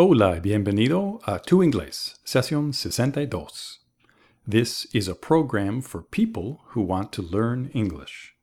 Hola 0.00 0.36
y 0.36 0.38
bienvenido 0.38 1.18
a 1.24 1.40
Tu 1.40 1.60
Inglés, 1.64 2.20
sesión 2.22 2.72
62. 2.72 3.80
This 4.48 4.86
is 4.94 5.08
a 5.08 5.14
program 5.16 5.82
for 5.82 6.02
people 6.02 6.60
who 6.68 6.82
want 6.82 7.10
to 7.14 7.20
learn 7.20 7.68
English. 7.74 8.36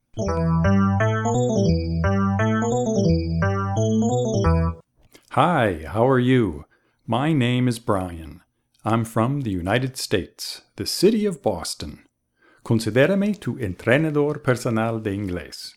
Hi, 5.29 5.85
how 5.87 6.05
are 6.05 6.19
you? 6.19 6.65
My 7.07 7.31
name 7.31 7.69
is 7.69 7.79
Brian. 7.79 8.41
I'm 8.83 9.05
from 9.05 9.43
the 9.43 9.51
United 9.51 9.95
States, 9.95 10.63
the 10.75 10.85
city 10.85 11.25
of 11.25 11.41
Boston. 11.41 12.03
Considérame 12.65 13.39
tu 13.39 13.57
entrenador 13.59 14.43
personal 14.43 14.99
de 14.99 15.11
inglés. 15.13 15.75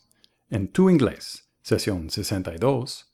En 0.50 0.66
Tu 0.66 0.90
Inglés, 0.90 1.44
sesión 1.62 2.10
62, 2.10 3.04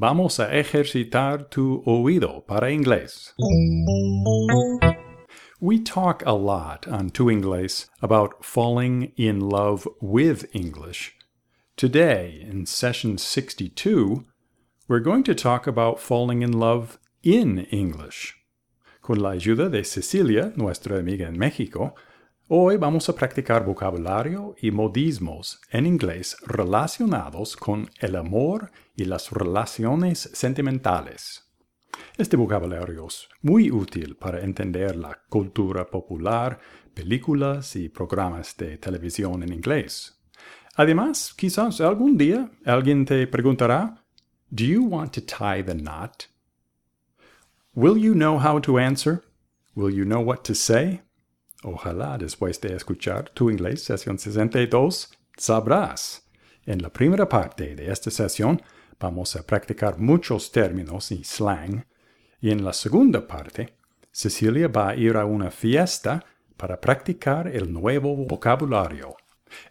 Vamos 0.00 0.38
a 0.38 0.56
ejercitar 0.56 1.50
tu 1.50 1.82
oído 1.84 2.46
para 2.46 2.70
inglés. 2.70 3.34
We 5.60 5.80
talk 5.80 6.22
a 6.24 6.34
lot 6.34 6.86
on 6.86 7.10
Tu 7.10 7.28
Inglés 7.28 7.88
about 8.00 8.44
falling 8.44 9.12
in 9.16 9.40
love 9.40 9.88
with 10.00 10.44
English. 10.54 11.16
Today, 11.76 12.46
in 12.48 12.64
session 12.64 13.18
62, 13.18 14.24
we're 14.86 15.00
going 15.00 15.24
to 15.24 15.34
talk 15.34 15.66
about 15.66 15.98
falling 15.98 16.42
in 16.42 16.52
love 16.52 17.00
in 17.24 17.66
English. 17.72 18.36
Con 19.02 19.18
la 19.18 19.30
ayuda 19.30 19.68
de 19.68 19.82
Cecilia, 19.82 20.52
nuestra 20.54 20.96
amiga 20.96 21.26
en 21.26 21.36
México, 21.36 21.96
Hoy 22.50 22.78
vamos 22.78 23.10
a 23.10 23.14
practicar 23.14 23.62
vocabulario 23.62 24.54
y 24.58 24.70
modismos 24.70 25.60
en 25.70 25.84
inglés 25.84 26.34
relacionados 26.46 27.54
con 27.56 27.90
el 28.00 28.16
amor 28.16 28.70
y 28.87 28.87
las 29.04 29.30
relaciones 29.30 30.30
sentimentales. 30.32 31.44
Este 32.16 32.36
vocabulario 32.36 33.06
es 33.06 33.28
muy 33.42 33.70
útil 33.70 34.16
para 34.16 34.40
entender 34.40 34.96
la 34.96 35.20
cultura 35.28 35.86
popular, 35.86 36.58
películas 36.94 37.76
y 37.76 37.88
programas 37.88 38.56
de 38.56 38.78
televisión 38.78 39.42
en 39.42 39.52
inglés. 39.52 40.20
Además, 40.74 41.34
quizás 41.36 41.80
algún 41.80 42.16
día 42.16 42.50
alguien 42.64 43.04
te 43.04 43.26
preguntará, 43.26 44.04
Do 44.50 44.64
you 44.64 44.84
want 44.84 45.12
to 45.12 45.20
tie 45.20 45.62
the 45.62 45.74
knot? 45.74 46.28
Will 47.74 47.96
you 47.96 48.14
know 48.14 48.38
how 48.38 48.60
to 48.60 48.78
answer? 48.78 49.22
Will 49.74 49.94
you 49.94 50.04
know 50.04 50.20
what 50.20 50.38
to 50.44 50.54
say? 50.54 51.02
Ojalá 51.62 52.16
después 52.18 52.60
de 52.60 52.74
escuchar 52.74 53.30
tu 53.30 53.50
inglés 53.50 53.84
sesión 53.84 54.18
62 54.18 55.10
sabrás. 55.36 56.28
En 56.64 56.82
la 56.82 56.90
primera 56.90 57.28
parte 57.28 57.74
de 57.74 57.90
esta 57.90 58.10
sesión 58.10 58.60
vamos 58.98 59.36
a 59.36 59.44
practicar 59.44 59.98
muchos 59.98 60.50
términos 60.52 61.12
y 61.12 61.24
slang 61.24 61.86
y 62.40 62.50
en 62.50 62.64
la 62.64 62.72
segunda 62.72 63.26
parte 63.26 63.76
Cecilia 64.10 64.68
va 64.68 64.90
a 64.90 64.96
ir 64.96 65.16
a 65.16 65.24
una 65.24 65.50
fiesta 65.50 66.24
para 66.56 66.80
practicar 66.80 67.48
el 67.48 67.72
nuevo 67.72 68.16
vocabulario. 68.16 69.16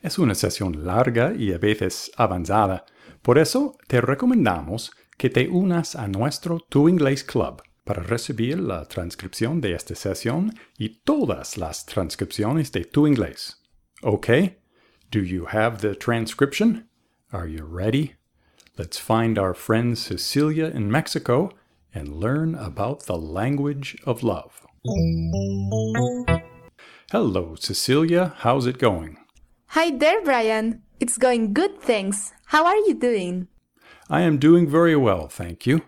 Es 0.02 0.18
una 0.18 0.36
sesión 0.36 0.86
larga 0.86 1.34
y 1.34 1.52
a 1.52 1.58
veces 1.58 2.12
avanzada, 2.16 2.86
por 3.22 3.38
eso 3.38 3.78
te 3.88 4.00
recomendamos 4.00 4.92
que 5.18 5.30
te 5.30 5.50
unas 5.50 5.96
a 5.96 6.08
nuestro 6.08 6.60
Tu 6.60 6.88
Inglés 6.88 7.24
Club 7.24 7.62
para 7.84 8.04
recibir 8.04 8.60
la 8.60 8.86
transcripción 8.86 9.62
de 9.62 9.74
esta 9.74 9.96
sesión 9.96 10.54
y 10.78 11.00
todas 11.04 11.58
las 11.58 11.86
transcripciones 11.86 12.72
de 12.72 12.86
tu 12.86 13.08
inglés. 13.08 13.62
¿Ok? 14.02 14.28
Do 15.10 15.20
you 15.20 15.46
have 15.50 15.78
the 15.80 15.96
transcription? 15.96 16.90
Are 17.32 17.50
you 17.52 17.66
ready? 17.66 18.18
Let's 18.78 19.00
find 19.00 19.40
our 19.40 19.56
friend 19.56 19.98
Cecilia 19.98 20.66
in 20.66 20.92
Mexico 20.92 21.50
and 21.96 22.14
learn 22.14 22.54
about 22.54 23.08
the 23.08 23.18
language 23.18 23.98
of 24.06 24.22
love. 24.22 24.68
Hello, 27.12 27.56
Cecilia. 27.56 28.36
How's 28.38 28.68
it 28.68 28.78
going? 28.78 29.18
Hi 29.70 29.90
there, 29.90 30.22
Brian. 30.24 30.84
It's 31.00 31.18
going 31.18 31.54
good, 31.54 31.82
thanks. 31.82 32.34
How 32.46 32.68
are 32.68 32.76
you 32.76 32.94
doing? 32.94 33.48
I 34.12 34.22
am 34.22 34.38
doing 34.38 34.70
very 34.70 34.96
well, 34.96 35.28
thank 35.28 35.66
you. 35.66 35.82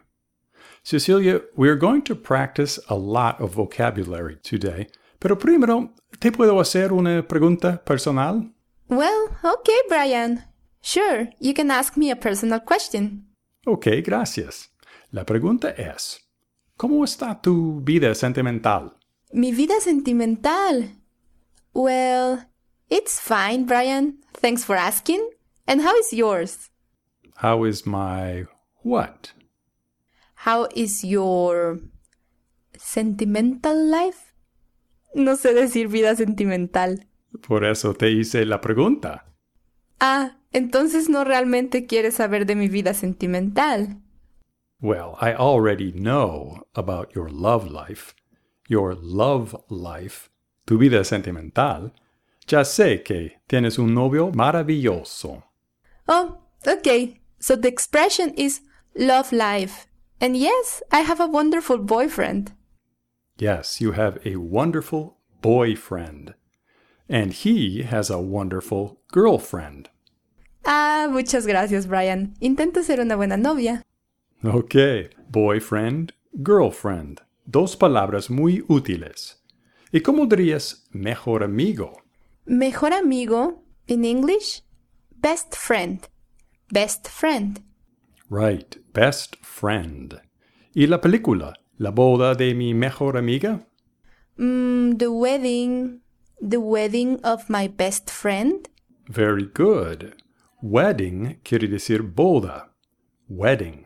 Cecilia, 0.81 1.41
we're 1.55 1.75
going 1.75 2.01
to 2.03 2.15
practice 2.15 2.79
a 2.89 2.95
lot 2.95 3.39
of 3.39 3.53
vocabulary 3.53 4.37
today, 4.41 4.87
pero 5.19 5.35
primero, 5.35 5.91
¿te 6.19 6.31
puedo 6.31 6.59
hacer 6.59 6.91
una 6.91 7.21
pregunta 7.21 7.85
personal? 7.85 8.49
Well, 8.87 9.37
okay, 9.43 9.79
Brian. 9.87 10.43
Sure, 10.81 11.29
you 11.39 11.53
can 11.53 11.71
ask 11.71 11.97
me 11.97 12.11
a 12.11 12.15
personal 12.15 12.61
question. 12.63 13.25
Ok, 13.65 13.87
gracias. 14.03 14.71
La 15.11 15.25
pregunta 15.25 15.69
es, 15.71 16.19
¿cómo 16.77 17.03
está 17.03 17.41
tu 17.41 17.81
vida 17.81 18.13
sentimental? 18.15 18.95
Mi 19.31 19.51
vida 19.51 19.79
sentimental. 19.81 20.95
Well, 21.73 22.47
it's 22.89 23.19
fine, 23.19 23.65
Brian. 23.65 24.19
Thanks 24.33 24.63
for 24.63 24.75
asking. 24.75 25.29
And 25.67 25.81
how 25.81 25.95
is 25.97 26.11
yours? 26.13 26.69
How 27.35 27.65
is 27.65 27.85
my 27.85 28.45
what? 28.83 29.33
How 30.45 30.67
is 30.75 31.03
your 31.03 31.79
sentimental 32.77 33.75
life? 33.89 34.33
No 35.13 35.35
sé 35.35 35.53
decir 35.53 35.89
vida 35.89 36.15
sentimental. 36.15 37.05
Por 37.47 37.65
eso 37.65 37.93
te 37.93 38.09
hice 38.09 38.45
la 38.45 38.61
pregunta. 38.61 39.25
Ah, 39.99 40.38
entonces 40.51 41.09
no 41.09 41.23
realmente 41.23 41.85
quieres 41.85 42.15
saber 42.15 42.45
de 42.45 42.55
mi 42.55 42.67
vida 42.67 42.93
sentimental. 42.93 43.97
Well, 44.81 45.17
I 45.19 45.33
already 45.33 45.91
know 45.91 46.67
about 46.73 47.13
your 47.13 47.29
love 47.29 47.69
life. 47.69 48.13
Your 48.69 48.95
love 48.95 49.55
life, 49.69 50.29
tu 50.65 50.77
vida 50.77 51.03
sentimental. 51.03 51.91
Ya 52.47 52.63
sé 52.63 53.03
que 53.03 53.41
tienes 53.47 53.79
un 53.79 53.93
novio 53.93 54.31
maravilloso. 54.31 55.43
Oh, 56.07 56.37
okay. 56.67 57.19
So 57.39 57.55
the 57.55 57.67
expression 57.67 58.33
is 58.35 58.61
love 58.95 59.31
life. 59.31 59.87
And 60.21 60.37
yes, 60.37 60.81
I 60.91 61.01
have 61.01 61.19
a 61.19 61.27
wonderful 61.27 61.77
boyfriend. 61.77 62.51
Yes, 63.37 63.81
you 63.81 63.93
have 63.93 64.19
a 64.25 64.35
wonderful 64.35 65.17
boyfriend. 65.41 66.35
And 67.07 67.33
he 67.33 67.83
has 67.83 68.09
a 68.09 68.19
wonderful 68.19 68.99
girlfriend. 69.11 69.89
Ah, 70.63 71.07
muchas 71.09 71.47
gracias, 71.47 71.87
Brian. 71.87 72.33
Intento 72.39 72.83
ser 72.83 72.99
una 72.99 73.15
buena 73.15 73.37
novia. 73.37 73.83
Ok, 74.43 74.75
boyfriend, 75.29 76.13
girlfriend. 76.33 77.21
Dos 77.45 77.75
palabras 77.75 78.29
muy 78.29 78.63
útiles. 78.67 79.43
¿Y 79.91 80.01
cómo 80.01 80.27
dirías 80.27 80.87
mejor 80.91 81.43
amigo? 81.43 82.01
Mejor 82.45 82.93
amigo, 82.93 83.63
in 83.87 84.05
English, 84.05 84.63
best 85.21 85.55
friend. 85.55 86.07
Best 86.71 87.07
friend. 87.07 87.61
Right, 88.29 88.77
best 88.93 89.35
friend. 89.41 90.21
¿Y 90.73 90.85
la 90.85 91.01
película? 91.01 91.55
¿La 91.77 91.89
boda 91.89 92.35
de 92.35 92.53
mi 92.53 92.73
mejor 92.73 93.17
amiga? 93.17 93.61
Mm, 94.37 94.97
the 94.97 95.07
wedding. 95.07 96.01
The 96.39 96.57
wedding 96.57 97.19
of 97.23 97.49
my 97.49 97.67
best 97.67 98.11
friend. 98.11 98.69
Very 99.07 99.49
good. 99.51 100.13
Wedding 100.61 101.39
quiere 101.43 101.67
decir 101.67 102.01
boda. 102.01 102.73
Wedding. 103.29 103.85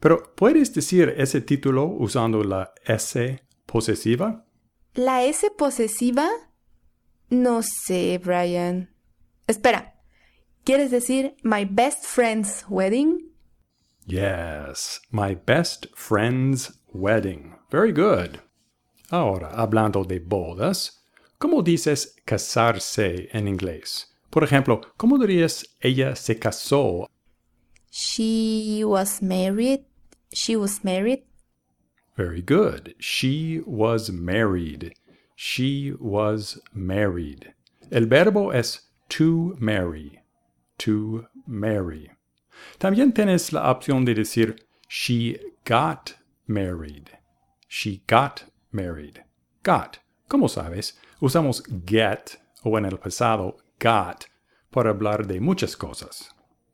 Pero 0.00 0.34
¿puedes 0.34 0.72
decir 0.72 1.14
ese 1.16 1.40
título 1.40 1.84
usando 1.84 2.42
la 2.42 2.72
S 2.86 3.42
posesiva? 3.66 4.44
¿La 4.94 5.24
S 5.24 5.50
posesiva? 5.50 6.28
No 7.30 7.62
sé, 7.62 8.18
Brian. 8.22 8.90
Espera. 9.46 9.94
¿Quieres 10.64 10.90
decir 10.90 11.34
my 11.42 11.64
best 11.64 12.04
friend's 12.04 12.64
wedding? 12.68 13.30
Yes, 14.06 15.00
my 15.10 15.34
best 15.34 15.86
friend's 15.94 16.80
wedding. 16.92 17.54
Very 17.70 17.92
good. 17.92 18.40
Ahora, 19.10 19.50
hablando 19.50 20.04
de 20.04 20.20
bodas, 20.20 21.02
¿cómo 21.38 21.62
dices 21.62 22.16
casarse 22.24 23.28
en 23.32 23.48
inglés? 23.48 24.14
Por 24.30 24.44
ejemplo, 24.44 24.80
¿cómo 24.96 25.18
dirías 25.18 25.76
ella 25.80 26.14
se 26.14 26.38
casó? 26.38 27.08
She 27.90 28.84
was 28.84 29.22
married. 29.22 29.84
She 30.32 30.56
was 30.56 30.84
married. 30.84 31.24
Very 32.16 32.42
good. 32.42 32.94
She 32.98 33.62
was 33.64 34.10
married. 34.10 34.92
She 35.36 35.94
was 35.98 36.60
married. 36.74 37.54
El 37.90 38.06
verbo 38.06 38.50
es 38.50 38.80
to 39.08 39.56
marry. 39.58 40.20
To 40.78 41.26
marry. 41.46 42.10
También 42.78 43.12
tienes 43.12 43.52
la 43.52 43.70
opción 43.70 44.04
de 44.04 44.14
decir 44.14 44.56
she 44.88 45.38
got 45.64 46.16
married. 46.46 47.10
She 47.68 48.02
got 48.06 48.44
married. 48.72 49.22
Got. 49.62 49.98
¿Cómo 50.28 50.48
sabes? 50.48 50.98
Usamos 51.20 51.62
get 51.86 52.36
o 52.64 52.76
en 52.76 52.84
el 52.84 52.98
pasado 52.98 53.56
got 53.78 54.26
para 54.70 54.92
hablar 54.92 55.26
de 55.26 55.40
muchas 55.40 55.76
cosas. 55.76 56.30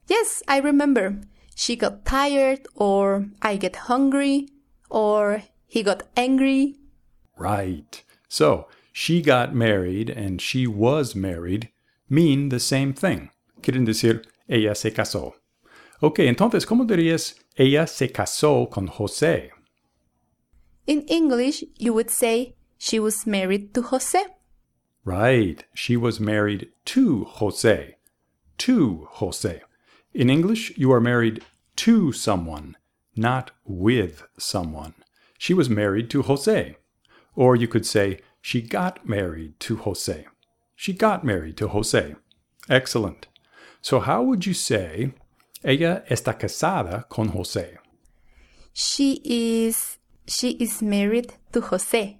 Yes, 0.08 0.42
I 0.48 0.58
remember. 0.58 1.20
She 1.54 1.76
got 1.76 2.04
tired, 2.04 2.66
or 2.74 3.26
I 3.40 3.56
get 3.56 3.76
hungry, 3.88 4.48
or 4.90 5.42
he 5.66 5.82
got 5.82 6.02
angry. 6.16 6.76
Right. 7.38 8.02
So, 8.28 8.66
she 8.92 9.22
got 9.22 9.54
married 9.54 10.10
and 10.10 10.40
she 10.40 10.66
was 10.66 11.14
married 11.14 11.70
mean 12.08 12.48
the 12.48 12.60
same 12.60 12.92
thing. 12.92 13.30
Quieren 13.60 13.84
decir, 13.84 14.22
ella 14.48 14.74
se 14.74 14.90
casó. 14.92 15.34
Ok, 16.00 16.20
entonces, 16.20 16.66
¿cómo 16.66 16.84
dirías 16.84 17.36
ella 17.56 17.86
se 17.86 18.08
casó 18.12 18.68
con 18.70 18.88
José? 18.88 19.50
In 20.86 21.04
English, 21.08 21.64
you 21.78 21.94
would 21.94 22.10
say 22.10 22.54
she 22.78 23.00
was 23.00 23.26
married 23.26 23.72
to 23.72 23.82
Jose. 23.82 24.18
Right. 25.04 25.64
She 25.74 25.96
was 25.96 26.18
married 26.18 26.70
to 26.86 27.24
Jose. 27.24 27.96
To 28.58 29.08
Jose. 29.12 29.62
In 30.14 30.30
English, 30.30 30.72
you 30.76 30.92
are 30.92 31.00
married 31.00 31.44
to 31.76 32.12
someone, 32.12 32.76
not 33.16 33.50
with 33.64 34.22
someone. 34.38 34.94
She 35.38 35.52
was 35.52 35.68
married 35.68 36.08
to 36.10 36.22
Jose. 36.22 36.76
Or 37.34 37.56
you 37.56 37.68
could 37.68 37.84
say, 37.84 38.20
she 38.40 38.62
got 38.62 39.08
married 39.08 39.58
to 39.60 39.76
Jose. 39.76 40.26
She 40.76 40.92
got 40.92 41.24
married 41.24 41.56
to 41.58 41.68
Jose. 41.68 42.14
Excellent. 42.68 43.26
So, 43.82 44.00
how 44.00 44.22
would 44.22 44.46
you 44.46 44.54
say, 44.54 45.12
ella 45.62 46.02
está 46.10 46.38
casada 46.38 47.08
con 47.08 47.28
Jose? 47.28 47.76
She 48.72 49.20
is 49.24 49.98
she 50.26 50.50
is 50.52 50.82
married 50.82 51.34
to 51.52 51.60
Jose. 51.60 52.18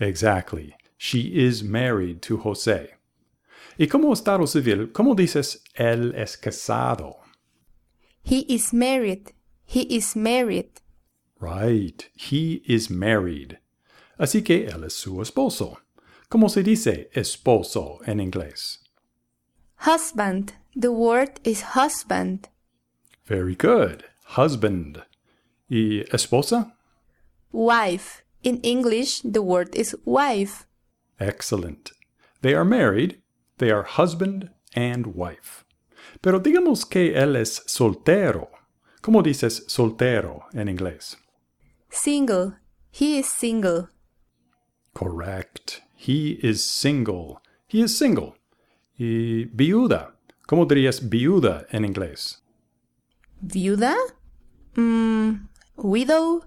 Exactly. 0.00 0.76
She 1.06 1.34
is 1.34 1.62
married 1.62 2.22
to 2.22 2.38
Jose. 2.38 2.94
Y 3.78 3.88
como 3.88 4.14
estado 4.14 4.46
civil, 4.46 4.90
¿cómo 4.90 5.14
dices 5.14 5.58
él 5.76 6.14
es 6.14 6.38
casado? 6.38 7.16
He 8.22 8.46
is 8.48 8.72
married. 8.72 9.34
He 9.66 9.82
is 9.82 10.16
married. 10.16 10.80
Right. 11.38 12.08
He 12.14 12.62
is 12.64 12.88
married. 12.88 13.58
Así 14.18 14.42
que 14.42 14.66
él 14.66 14.84
es 14.84 14.94
su 14.94 15.20
esposo. 15.20 15.76
¿Cómo 16.30 16.48
se 16.48 16.62
dice 16.62 17.10
esposo 17.14 17.98
en 18.06 18.18
inglés? 18.18 18.78
Husband. 19.80 20.54
The 20.74 20.90
word 20.90 21.38
is 21.44 21.74
husband. 21.74 22.48
Very 23.26 23.54
good. 23.54 24.04
Husband. 24.38 25.02
¿Y 25.70 26.06
esposa? 26.10 26.72
Wife. 27.52 28.24
In 28.42 28.58
English, 28.62 29.20
the 29.20 29.42
word 29.42 29.74
is 29.74 29.94
wife. 30.06 30.64
Excellent. 31.18 31.92
They 32.42 32.54
are 32.54 32.64
married. 32.64 33.22
They 33.58 33.70
are 33.70 33.84
husband 33.84 34.50
and 34.74 35.14
wife. 35.14 35.64
Pero 36.20 36.40
digamos 36.40 36.84
que 36.88 37.14
él 37.14 37.36
es 37.36 37.62
soltero. 37.66 38.48
¿Cómo 39.00 39.22
dices 39.22 39.64
soltero 39.68 40.44
en 40.54 40.68
inglés? 40.68 41.16
Single. 41.90 42.54
He 42.90 43.18
is 43.18 43.28
single. 43.28 43.88
Correct. 44.94 45.82
He 45.96 46.38
is 46.42 46.62
single. 46.62 47.40
He 47.66 47.80
is 47.82 47.96
single. 47.96 48.36
Y 48.98 49.44
viuda. 49.52 50.14
¿Cómo 50.46 50.66
dirías 50.66 51.08
viuda 51.08 51.66
en 51.70 51.84
inglés? 51.84 52.42
Viuda? 53.40 53.96
Mm, 54.76 55.48
widow? 55.76 56.44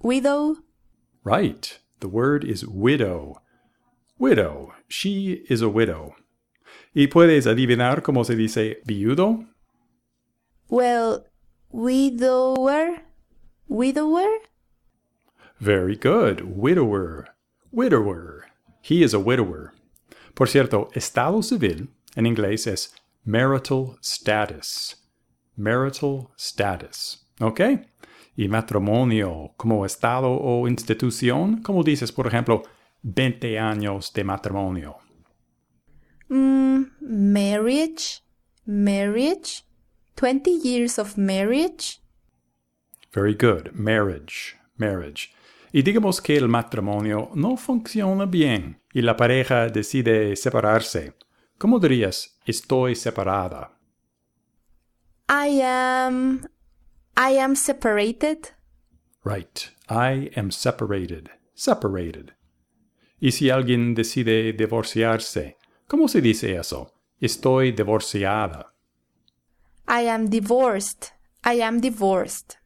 Widow? 0.00 0.56
Right. 1.24 1.78
The 2.00 2.08
word 2.08 2.44
is 2.44 2.66
widow. 2.66 3.40
Widow. 4.18 4.72
She 4.88 5.44
is 5.48 5.60
a 5.60 5.68
widow. 5.68 6.14
¿Y 6.94 7.08
puedes 7.08 7.46
adivinar 7.46 8.02
cómo 8.02 8.24
se 8.24 8.36
dice 8.36 8.80
viudo? 8.86 9.44
Well, 10.68 11.24
widower? 11.72 13.02
Widower? 13.68 14.28
Very 15.58 15.96
good. 15.96 16.42
Widower. 16.42 17.34
Widower. 17.72 18.44
He 18.82 19.02
is 19.02 19.14
a 19.14 19.18
widower. 19.18 19.72
Por 20.34 20.48
cierto, 20.48 20.90
estado 20.94 21.42
civil 21.42 21.88
en 22.14 22.26
inglés 22.26 22.68
es 22.68 22.94
marital 23.24 23.96
status. 24.00 24.96
Marital 25.56 26.30
status. 26.36 27.26
¿Ok? 27.40 27.60
Y 28.36 28.48
matrimonio 28.48 29.54
como 29.56 29.84
estado 29.84 30.30
o 30.30 30.68
institución, 30.68 31.62
como 31.62 31.82
dices, 31.82 32.12
por 32.12 32.26
ejemplo, 32.26 32.62
20 33.04 33.58
años 33.58 34.12
de 34.12 34.24
matrimonio. 34.24 34.96
Mm, 36.28 36.84
marriage? 37.00 38.22
Marriage? 38.66 39.62
20 40.16 40.50
years 40.50 40.98
of 40.98 41.18
marriage? 41.18 42.00
Very 43.12 43.34
good. 43.34 43.72
Marriage. 43.74 44.56
Marriage. 44.78 45.30
Y 45.72 45.82
digamos 45.82 46.20
que 46.20 46.36
el 46.36 46.48
matrimonio 46.48 47.30
no 47.34 47.56
funciona 47.56 48.26
bien 48.26 48.80
y 48.92 49.02
la 49.02 49.16
pareja 49.16 49.68
decide 49.68 50.34
separarse. 50.36 51.14
¿Cómo 51.58 51.78
dirías 51.78 52.38
estoy 52.46 52.94
separada? 52.94 53.76
I 55.28 55.60
am. 55.62 56.46
I 57.16 57.38
am 57.38 57.54
separated. 57.54 58.50
Right. 59.24 59.70
I 59.88 60.30
am 60.36 60.50
separated. 60.50 61.30
Separated. 61.54 62.33
Y 63.20 63.32
si 63.32 63.50
alguien 63.50 63.94
decide 63.94 64.52
divorciarse, 64.52 65.56
¿cómo 65.86 66.08
se 66.08 66.20
dice 66.20 66.56
eso? 66.56 66.92
Estoy 67.20 67.72
divorciada. 67.72 68.74
I 69.88 70.08
am 70.08 70.28
divorced. 70.28 71.12
I 71.44 71.60
am 71.60 71.80
divorced. 71.80 72.56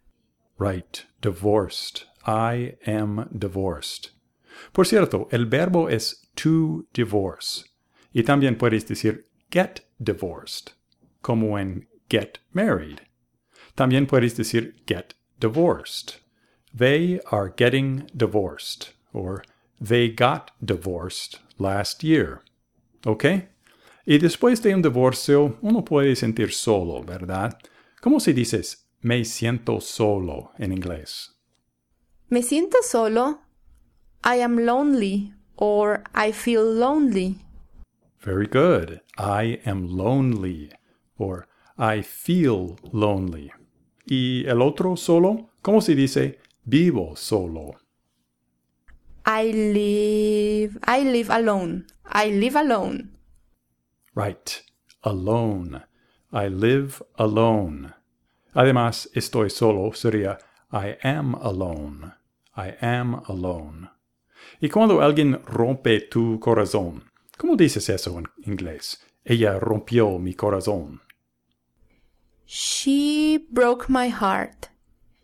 Right. 0.58 1.04
Divorced. 1.20 2.04
I 2.26 2.76
am 2.86 3.28
divorced. 3.32 4.10
Por 4.72 4.86
cierto, 4.86 5.28
el 5.30 5.46
verbo 5.46 5.88
es 5.88 6.28
to 6.36 6.86
divorce. 6.92 7.64
Y 8.12 8.22
también 8.22 8.56
puedes 8.56 8.86
decir 8.86 9.26
get 9.50 9.86
divorced, 9.98 10.72
como 11.22 11.58
en 11.58 11.86
get 12.08 12.40
married. 12.52 13.00
También 13.76 14.06
puedes 14.06 14.36
decir 14.36 14.74
get 14.86 15.14
divorced. 15.40 16.20
They 16.74 17.20
are 17.30 17.52
getting 17.56 18.06
divorced, 18.14 18.94
or 19.12 19.44
they 19.80 20.08
got 20.08 20.50
divorced 20.60 21.38
last 21.58 22.02
year. 22.02 22.42
¿Ok? 23.06 23.25
Y 24.06 24.19
después 24.19 24.62
de 24.62 24.75
un 24.75 24.82
divorcio, 24.82 25.58
uno 25.60 25.84
puede 25.84 26.16
sentir 26.16 26.52
solo, 26.52 27.02
¿verdad? 27.02 27.58
¿Cómo 28.00 28.20
se 28.20 28.32
dices 28.32 28.88
me 29.00 29.25
siento 29.25 29.80
solo 29.80 30.52
en 30.58 30.72
inglés? 30.72 31.36
Me 32.28 32.42
siento 32.42 32.78
solo. 32.82 33.40
I 34.24 34.41
am 34.41 34.58
lonely 34.58 35.34
or 35.56 36.03
I 36.14 36.32
feel 36.32 36.62
lonely. 36.62 37.36
Very 38.20 38.46
good. 38.46 39.00
I 39.17 39.60
am 39.64 39.86
lonely 39.96 40.70
or 41.17 41.46
I 41.79 42.03
feel 42.03 42.76
lonely. 42.93 43.50
¿Y 44.06 44.44
el 44.46 44.62
otro 44.62 44.96
solo? 44.96 45.50
¿Cómo 45.62 45.81
se 45.81 45.94
dice 45.94 46.38
vivo 46.64 47.14
solo? 47.14 47.76
I 49.31 49.53
live. 49.53 50.79
I 50.85 51.05
live 51.05 51.29
alone. 51.29 51.85
I 52.06 52.31
live 52.31 52.56
alone. 52.56 53.11
Right. 54.15 54.63
Alone. 55.03 55.82
I 56.32 56.49
live 56.49 57.03
alone. 57.19 57.93
Además, 58.55 59.11
estoy 59.13 59.51
solo 59.51 59.93
sería 59.93 60.39
I 60.73 60.97
am 61.03 61.35
alone. 61.35 62.15
I 62.56 62.75
am 62.81 63.20
alone. 63.29 63.91
Y 64.63 64.70
cuando 64.70 65.03
alguien 65.03 65.43
rompe 65.44 66.01
tu 66.01 66.41
corazón, 66.41 67.05
¿cómo 67.37 67.55
dices 67.55 67.87
eso 67.91 68.19
en 68.19 68.29
inglés? 68.47 68.99
Ella 69.27 69.58
rompió 69.58 70.19
mi 70.19 70.32
corazón. 70.32 71.03
She 72.47 73.47
broke 73.51 73.91
my 73.91 74.08
heart. 74.08 74.70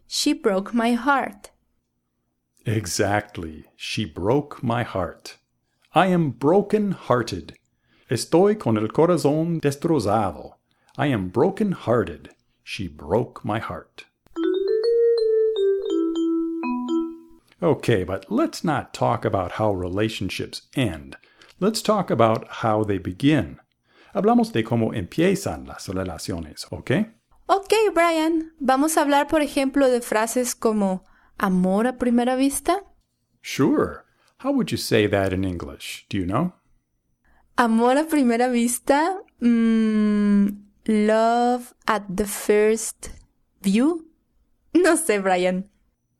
She 0.06 0.34
broke 0.34 0.74
my 0.74 0.94
heart. 0.94 1.53
Exactly. 2.66 3.64
She 3.76 4.06
broke 4.06 4.62
my 4.62 4.84
heart. 4.84 5.36
I 5.94 6.06
am 6.06 6.30
broken 6.30 6.92
hearted. 6.92 7.58
Estoy 8.10 8.58
con 8.58 8.78
el 8.78 8.88
corazón 8.88 9.60
destrozado. 9.60 10.54
I 10.96 11.08
am 11.08 11.28
broken 11.28 11.72
hearted. 11.72 12.30
She 12.62 12.88
broke 12.88 13.44
my 13.44 13.58
heart. 13.58 14.06
Okay, 17.62 18.02
but 18.04 18.26
let's 18.30 18.64
not 18.64 18.92
talk 18.94 19.24
about 19.24 19.52
how 19.52 19.72
relationships 19.72 20.62
end. 20.74 21.16
Let's 21.60 21.82
talk 21.82 22.10
about 22.10 22.46
how 22.62 22.82
they 22.84 22.98
begin. 22.98 23.58
Hablamos 24.14 24.52
de 24.52 24.62
cómo 24.62 24.94
empiezan 24.94 25.66
las 25.66 25.88
relaciones, 25.88 26.66
¿ok? 26.70 27.08
Ok, 27.46 27.72
Brian. 27.92 28.52
Vamos 28.58 28.96
a 28.96 29.02
hablar, 29.02 29.28
por 29.28 29.42
ejemplo, 29.42 29.88
de 29.90 30.00
frases 30.00 30.54
como 30.54 31.04
amor 31.40 31.86
a 31.86 31.92
primera 31.92 32.36
vista. 32.36 32.80
Sure. 33.40 34.04
How 34.38 34.52
would 34.52 34.70
you 34.70 34.78
say 34.78 35.06
that 35.06 35.32
in 35.32 35.44
English? 35.44 36.06
Do 36.08 36.16
you 36.18 36.26
know? 36.26 36.52
Amor 37.56 37.96
a 37.98 38.04
primera 38.04 38.50
vista. 38.50 39.20
Mm, 39.40 40.58
love 40.86 41.74
at 41.86 42.16
the 42.16 42.26
first 42.26 43.10
view. 43.62 44.06
No 44.74 44.96
sé, 44.96 45.22
Brian. 45.22 45.64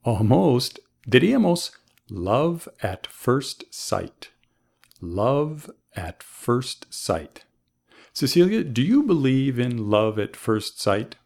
Almost. 0.04 0.80
Diríamos 1.08 1.72
love 2.10 2.68
at 2.82 3.06
first 3.06 3.64
sight. 3.70 4.30
Love 5.00 5.70
at 5.96 6.22
first 6.22 6.86
sight. 6.92 7.44
Cecilia, 8.12 8.62
do 8.62 8.80
you 8.80 9.02
believe 9.02 9.58
in 9.58 9.90
love 9.90 10.18
at 10.18 10.36
first 10.36 10.80
sight? 10.80 11.16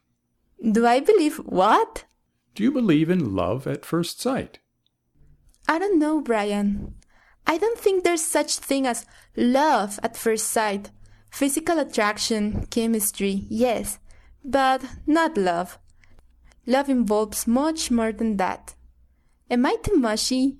Do 0.61 0.87
I 0.87 1.01
believe 1.01 1.37
what? 1.37 2.05
Do 2.59 2.65
you 2.65 2.73
believe 2.73 3.09
in 3.09 3.37
love 3.37 3.69
at 3.69 3.85
first 3.85 4.21
sight? 4.21 4.59
I 5.69 5.79
don't 5.79 5.97
know, 5.97 6.21
Brian. 6.21 6.97
I 7.47 7.57
don't 7.57 7.79
think 7.79 8.03
there's 8.03 8.25
such 8.25 8.57
thing 8.57 8.85
as 8.85 9.07
love 9.37 10.01
at 10.03 10.17
first 10.17 10.49
sight. 10.49 10.91
Physical 11.31 11.79
attraction, 11.79 12.67
chemistry, 12.67 13.47
yes, 13.49 14.01
but 14.45 14.83
not 15.07 15.37
love. 15.37 15.79
Love 16.67 16.89
involves 16.89 17.47
much 17.47 17.93
more 17.93 18.11
than 18.11 18.39
that. 18.39 18.75
Am 19.49 19.65
I 19.65 19.77
too 19.81 19.95
mushy? 19.95 20.59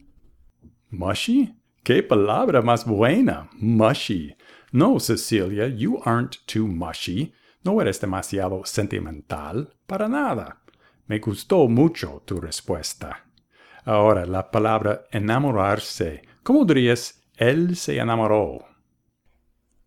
Mushy? 0.93 1.53
Que 1.83 2.01
palabra 2.01 2.63
más 2.63 2.87
buena, 2.87 3.49
mushy. 3.61 4.37
No, 4.73 4.99
Cecilia, 4.99 5.67
you 5.67 5.99
aren't 6.05 6.47
too 6.47 6.69
mushy. 6.69 7.35
No 7.65 7.81
eres 7.81 7.99
demasiado 7.99 8.65
sentimental. 8.69 9.67
Para 9.89 10.07
nada. 10.07 10.59
Me 11.09 11.19
gustó 11.21 11.69
mucho 11.69 12.23
tu 12.27 12.39
respuesta. 12.39 13.25
Ahora, 13.85 14.27
la 14.27 14.51
palabra 14.51 15.05
enamorarse. 15.11 16.23
¿Cómo 16.43 16.67
dirías 16.67 17.23
él 17.37 17.77
se 17.77 17.97
enamoró? 17.99 18.67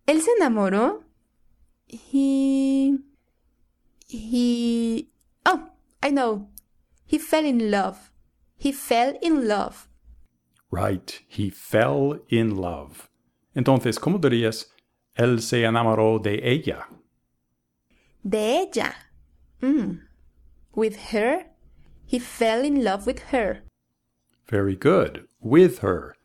¿Él 0.04 0.20
se 0.20 0.32
enamoró? 0.32 1.04
He. 1.86 2.98
He. 4.08 5.08
Oh, 5.46 5.70
I 6.02 6.10
know. 6.10 6.50
He 7.06 7.20
fell 7.20 7.46
in 7.46 7.70
love. 7.70 8.10
He 8.58 8.72
fell 8.72 9.16
in 9.22 9.46
love. 9.46 9.88
Right, 10.72 11.20
he 11.28 11.50
fell 11.50 12.24
in 12.28 12.56
love. 12.56 13.10
Entonces, 13.54 14.00
¿cómo 14.00 14.18
dirías 14.18 14.74
él 15.14 15.40
se 15.40 15.62
enamoró 15.62 16.18
de 16.18 16.40
ella? 16.42 16.88
De 18.24 18.58
ella. 18.62 18.92
Mm. 19.60 20.11
With 20.74 20.96
her, 21.12 21.44
he 22.06 22.18
fell 22.18 22.64
in 22.64 22.82
love 22.82 23.06
with 23.06 23.20
her. 23.30 23.60
Very 24.46 24.76
good. 24.76 25.26
With 25.40 25.78
her. 25.80 26.16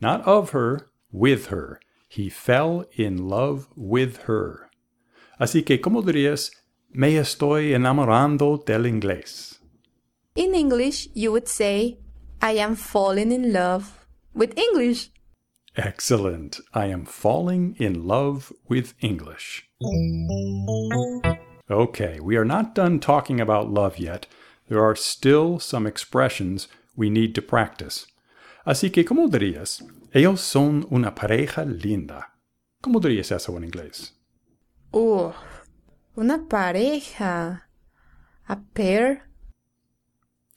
Not 0.00 0.26
of 0.26 0.50
her, 0.50 0.90
with 1.12 1.46
her. 1.46 1.80
He 2.08 2.28
fell 2.28 2.84
in 2.94 3.28
love 3.28 3.68
with 3.76 4.22
her. 4.24 4.70
Así 5.40 5.64
que, 5.64 5.80
¿cómo 5.80 6.02
dirías? 6.02 6.50
Me 6.92 7.16
estoy 7.16 7.72
enamorando 7.72 8.64
del 8.64 8.82
inglés. 8.82 9.58
In 10.34 10.54
English, 10.54 11.08
you 11.14 11.32
would 11.32 11.48
say, 11.48 11.98
I 12.40 12.52
am 12.52 12.74
falling 12.74 13.32
in 13.32 13.52
love 13.52 14.06
with 14.34 14.58
English. 14.58 15.10
Excellent. 15.76 16.60
I 16.74 16.86
am 16.86 17.04
falling 17.04 17.76
in 17.78 18.06
love 18.06 18.52
with 18.68 18.94
English. 19.00 19.68
Okay, 21.72 22.20
we 22.20 22.36
are 22.36 22.44
not 22.44 22.74
done 22.74 23.00
talking 23.00 23.40
about 23.40 23.70
love 23.70 23.98
yet. 23.98 24.26
There 24.68 24.84
are 24.84 24.94
still 24.94 25.58
some 25.58 25.86
expressions 25.86 26.68
we 26.94 27.08
need 27.08 27.34
to 27.34 27.42
practice. 27.42 28.06
Así 28.66 28.92
que, 28.92 29.04
¿cómo 29.04 29.28
dirías? 29.28 29.82
Ellos 30.12 30.40
son 30.40 30.86
una 30.90 31.14
pareja 31.14 31.64
linda. 31.64 32.34
¿Cómo 32.82 33.00
dirías 33.00 33.32
eso 33.32 33.56
en 33.56 33.64
inglés? 33.64 34.12
Oh, 34.92 35.34
una 36.14 36.46
pareja. 36.46 37.68
A 38.46 38.60
pair. 38.74 39.22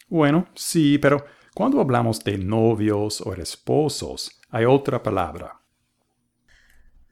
Bueno, 0.09 0.47
sí, 0.55 0.97
pero 0.97 1.25
cuando 1.53 1.79
hablamos 1.79 2.23
de 2.23 2.37
novios 2.37 3.21
o 3.21 3.33
esposos, 3.33 4.41
hay 4.49 4.65
otra 4.65 5.01
palabra. 5.01 5.61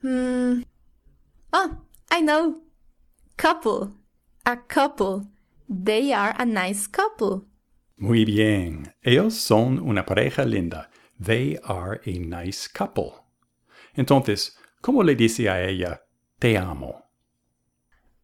Hmm. 0.01 0.63
Oh, 1.53 1.85
I 2.11 2.21
know. 2.21 2.63
Couple. 3.37 3.91
A 4.45 4.57
couple. 4.57 5.27
They 5.69 6.13
are 6.13 6.35
a 6.37 6.45
nice 6.45 6.87
couple. 6.87 7.45
Muy 7.97 8.25
bien. 8.25 8.93
Ellos 9.03 9.35
son 9.35 9.79
una 9.79 10.03
pareja 10.05 10.45
linda. 10.45 10.89
They 11.19 11.57
are 11.63 12.01
a 12.05 12.19
nice 12.19 12.67
couple. 12.67 13.23
Entonces, 13.95 14.57
¿cómo 14.81 15.03
le 15.03 15.15
dice 15.15 15.49
a 15.49 15.61
ella, 15.61 16.01
te 16.39 16.57
amo? 16.57 17.03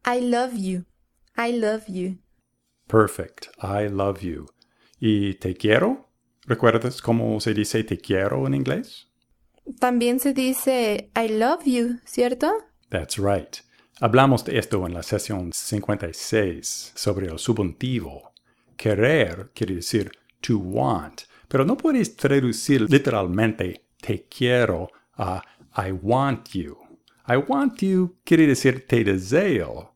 I 0.06 0.20
love 0.20 0.54
you. 0.56 0.86
I 1.38 1.52
love 1.52 1.88
you. 1.88 2.18
Perfect. 2.88 3.50
I 3.62 3.88
love 3.88 4.22
you. 4.22 4.48
¿Y 5.00 5.36
te 5.36 5.56
quiero? 5.56 6.10
¿Recuerdas 6.46 7.02
cómo 7.02 7.40
se 7.40 7.54
dice 7.54 7.84
te 7.84 7.98
quiero 7.98 8.48
en 8.48 8.56
inglés? 8.56 9.08
También 9.80 10.20
se 10.20 10.34
dice 10.34 11.12
I 11.16 11.28
love 11.30 11.64
you, 11.66 12.00
¿cierto? 12.06 12.52
That's 12.90 13.18
right. 13.18 13.62
Hablamos 14.02 14.46
de 14.46 14.58
esto 14.58 14.86
en 14.88 14.94
la 14.94 15.04
sesión 15.04 15.52
56 15.52 16.94
sobre 16.96 17.28
el 17.28 17.38
subjuntivo. 17.38 18.32
Querer 18.78 19.52
quiere 19.54 19.76
decir 19.76 20.10
to 20.40 20.58
want, 20.58 21.24
pero 21.50 21.66
no 21.66 21.76
puedes 21.76 22.16
traducir 22.16 22.90
literalmente 22.90 23.88
te 24.00 24.26
quiero 24.30 24.88
a 25.18 25.44
I 25.76 25.92
want 25.92 26.48
you. 26.52 26.78
I 27.28 27.36
want 27.36 27.82
you 27.82 28.16
quiere 28.24 28.48
decir 28.48 28.88
te 28.88 29.04
deseo. 29.04 29.96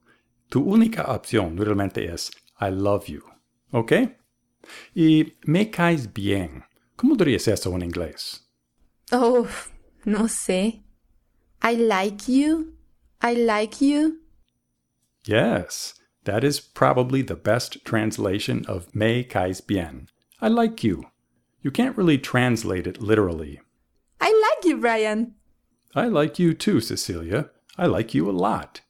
Tu 0.50 0.62
única 0.62 1.04
opción 1.04 1.56
realmente 1.56 2.14
es 2.14 2.30
I 2.60 2.72
love 2.72 3.06
you. 3.06 3.24
¿Ok? 3.72 3.94
Y 4.94 5.38
me 5.46 5.70
caes 5.70 6.12
bien. 6.12 6.66
¿Cómo 6.98 7.16
dirías 7.16 7.48
eso 7.48 7.74
en 7.74 7.84
inglés? 7.84 8.50
Oh, 9.14 9.48
no 10.04 10.28
sé. 10.28 10.84
I 11.64 11.78
like 11.78 12.30
you. 12.30 12.73
I 13.24 13.34
like 13.34 13.80
you. 13.80 14.20
Yes, 15.26 15.94
that 16.26 16.44
is 16.44 16.60
probably 16.60 17.22
the 17.22 17.38
best 17.38 17.86
translation 17.86 18.66
of 18.68 18.94
me 18.94 19.24
caes 19.24 19.62
bien. 19.62 20.10
I 20.42 20.50
like 20.50 20.84
you. 20.84 21.06
You 21.62 21.72
can't 21.72 21.96
really 21.96 22.18
translate 22.18 22.86
it 22.86 23.02
literally. 23.02 23.62
I 24.20 24.28
like 24.28 24.66
you, 24.66 24.78
Brian. 24.78 25.36
I 25.96 26.08
like 26.08 26.38
you 26.38 26.54
too, 26.54 26.82
Cecilia. 26.82 27.50
I 27.78 27.86
like 27.86 28.14
you 28.14 28.30
a 28.30 28.32
lot. 28.32 28.82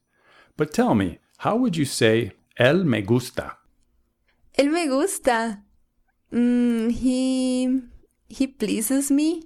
But 0.57 0.73
tell 0.73 0.95
me, 0.95 1.19
how 1.37 1.55
would 1.55 1.77
you 1.77 1.85
say 1.85 2.31
él 2.59 2.83
me 2.83 3.03
gusta? 3.03 3.57
Él 4.57 4.71
me 4.71 4.87
gusta. 4.87 5.61
Mm, 6.31 6.91
he. 6.91 7.81
he 8.29 8.47
pleases 8.47 9.11
me? 9.11 9.43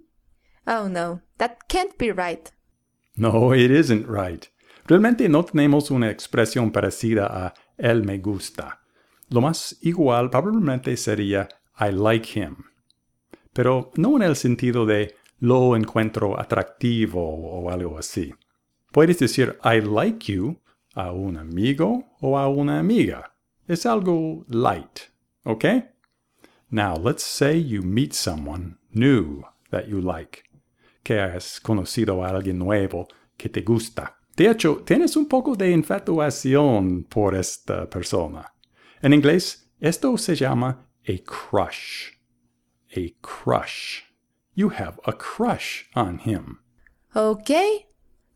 Oh 0.66 0.88
no, 0.88 1.20
that 1.40 1.68
can't 1.68 1.98
be 1.98 2.10
right. 2.12 2.50
No, 3.18 3.52
it 3.52 3.70
isn't 3.70 4.08
right. 4.08 4.48
Realmente 4.88 5.28
no 5.28 5.44
tenemos 5.44 5.92
una 5.92 6.10
expresión 6.10 6.72
parecida 6.72 7.26
a 7.26 7.54
él 7.78 8.06
me 8.06 8.20
gusta. 8.20 8.82
Lo 9.30 9.42
más 9.42 9.78
igual 9.82 10.30
probablemente 10.30 10.96
sería 10.96 11.50
I 11.78 11.92
like 11.92 12.40
him. 12.40 12.56
Pero 13.52 13.92
no 13.96 14.16
en 14.16 14.22
el 14.22 14.38
sentido 14.38 14.86
de 14.86 15.16
lo 15.40 15.76
encuentro 15.76 16.40
atractivo 16.40 17.22
o 17.22 17.70
algo 17.70 17.98
así. 17.98 18.34
Puedes 18.94 19.20
decir 19.20 19.58
I 19.62 19.82
like 19.82 20.32
you 20.32 20.62
a 20.96 21.12
un 21.12 21.36
amigo 21.36 22.06
o 22.22 22.38
a 22.38 22.48
una 22.48 22.80
amiga. 22.80 23.36
Es 23.68 23.86
algo 23.86 24.46
light, 24.48 25.00
¿ok? 25.44 25.66
Now 26.70 26.96
let's 26.96 27.24
say 27.24 27.62
you 27.62 27.82
meet 27.84 28.14
someone 28.14 28.78
new 28.92 29.44
that 29.70 29.88
you 29.88 30.00
like. 30.00 30.44
Que 31.04 31.20
has 31.20 31.60
conocido 31.60 32.24
a 32.24 32.30
alguien 32.30 32.58
nuevo 32.58 33.08
que 33.36 33.50
te 33.50 33.62
gusta. 33.62 34.17
De 34.38 34.48
hecho, 34.48 34.84
tienes 34.86 35.18
un 35.18 35.26
poco 35.26 35.56
de 35.56 35.72
infatuación 35.72 37.04
por 37.10 37.34
esta 37.34 37.90
persona. 37.90 38.54
En 39.02 39.12
inglés, 39.12 39.68
esto 39.80 40.16
se 40.16 40.36
llama 40.36 40.88
a 41.08 41.18
crush. 41.26 42.12
A 42.96 43.12
crush. 43.22 44.04
You 44.54 44.70
have 44.70 45.00
a 45.06 45.14
crush 45.14 45.86
on 45.96 46.20
him. 46.20 46.60
Okay. 47.16 47.88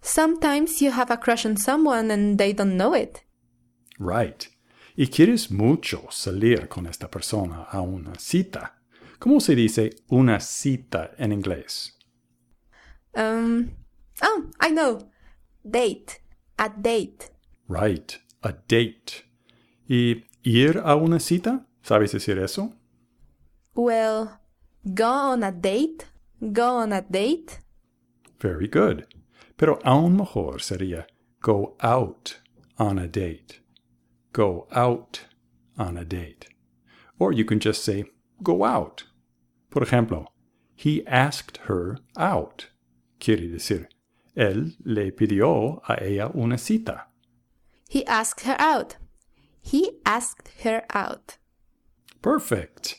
Sometimes 0.01 0.81
you 0.81 0.89
have 0.89 1.11
a 1.11 1.17
crush 1.17 1.45
on 1.45 1.55
someone 1.55 2.09
and 2.09 2.39
they 2.39 2.51
don't 2.51 2.77
know 2.77 2.95
it. 2.95 3.23
Right. 3.99 4.47
Y 4.97 5.05
quieres 5.05 5.51
mucho 5.51 6.07
salir 6.09 6.67
con 6.67 6.87
esta 6.87 7.09
persona 7.09 7.67
a 7.71 7.81
una 7.81 8.15
cita. 8.17 8.73
¿Cómo 9.19 9.39
se 9.39 9.53
dice 9.53 9.91
una 10.09 10.39
cita 10.39 11.11
en 11.19 11.31
inglés? 11.31 11.95
Um. 13.13 13.69
Oh, 14.23 14.49
I 14.59 14.71
know. 14.71 15.10
Date. 15.69 16.19
A 16.57 16.69
date. 16.69 17.29
Right. 17.67 18.19
A 18.43 18.53
date. 18.67 19.25
¿Y 19.87 20.23
ir 20.43 20.81
a 20.83 20.95
una 20.95 21.19
cita? 21.19 21.65
¿Sabes 21.83 22.11
decir 22.11 22.37
eso? 22.37 22.73
Well, 23.75 24.39
go 24.93 25.11
on 25.11 25.43
a 25.43 25.51
date. 25.51 26.05
Go 26.41 26.77
on 26.77 26.91
a 26.93 27.01
date. 27.01 27.59
Very 28.39 28.67
good. 28.67 29.05
Pero 29.57 29.79
aún 29.83 30.17
mejor 30.17 30.59
sería 30.59 31.05
go 31.41 31.75
out 31.81 32.39
on 32.77 32.97
a 32.97 33.07
date. 33.07 33.59
Go 34.33 34.67
out 34.71 35.21
on 35.77 35.97
a 35.97 36.05
date. 36.05 36.47
Or 37.19 37.31
you 37.31 37.45
can 37.45 37.59
just 37.59 37.83
say 37.83 38.05
go 38.41 38.63
out. 38.63 39.03
Por 39.69 39.83
ejemplo, 39.83 40.27
he 40.75 41.05
asked 41.05 41.57
her 41.67 41.97
out. 42.17 42.67
Quiere 43.19 43.47
decir, 43.47 43.87
él 44.35 44.75
le 44.83 45.11
pidió 45.11 45.81
a 45.85 45.95
ella 46.03 46.29
una 46.33 46.57
cita. 46.57 47.09
He 47.89 48.05
asked 48.05 48.45
her 48.45 48.55
out. 48.59 48.95
He 49.61 49.99
asked 50.05 50.49
her 50.63 50.85
out. 50.93 51.37
Perfect. 52.21 52.95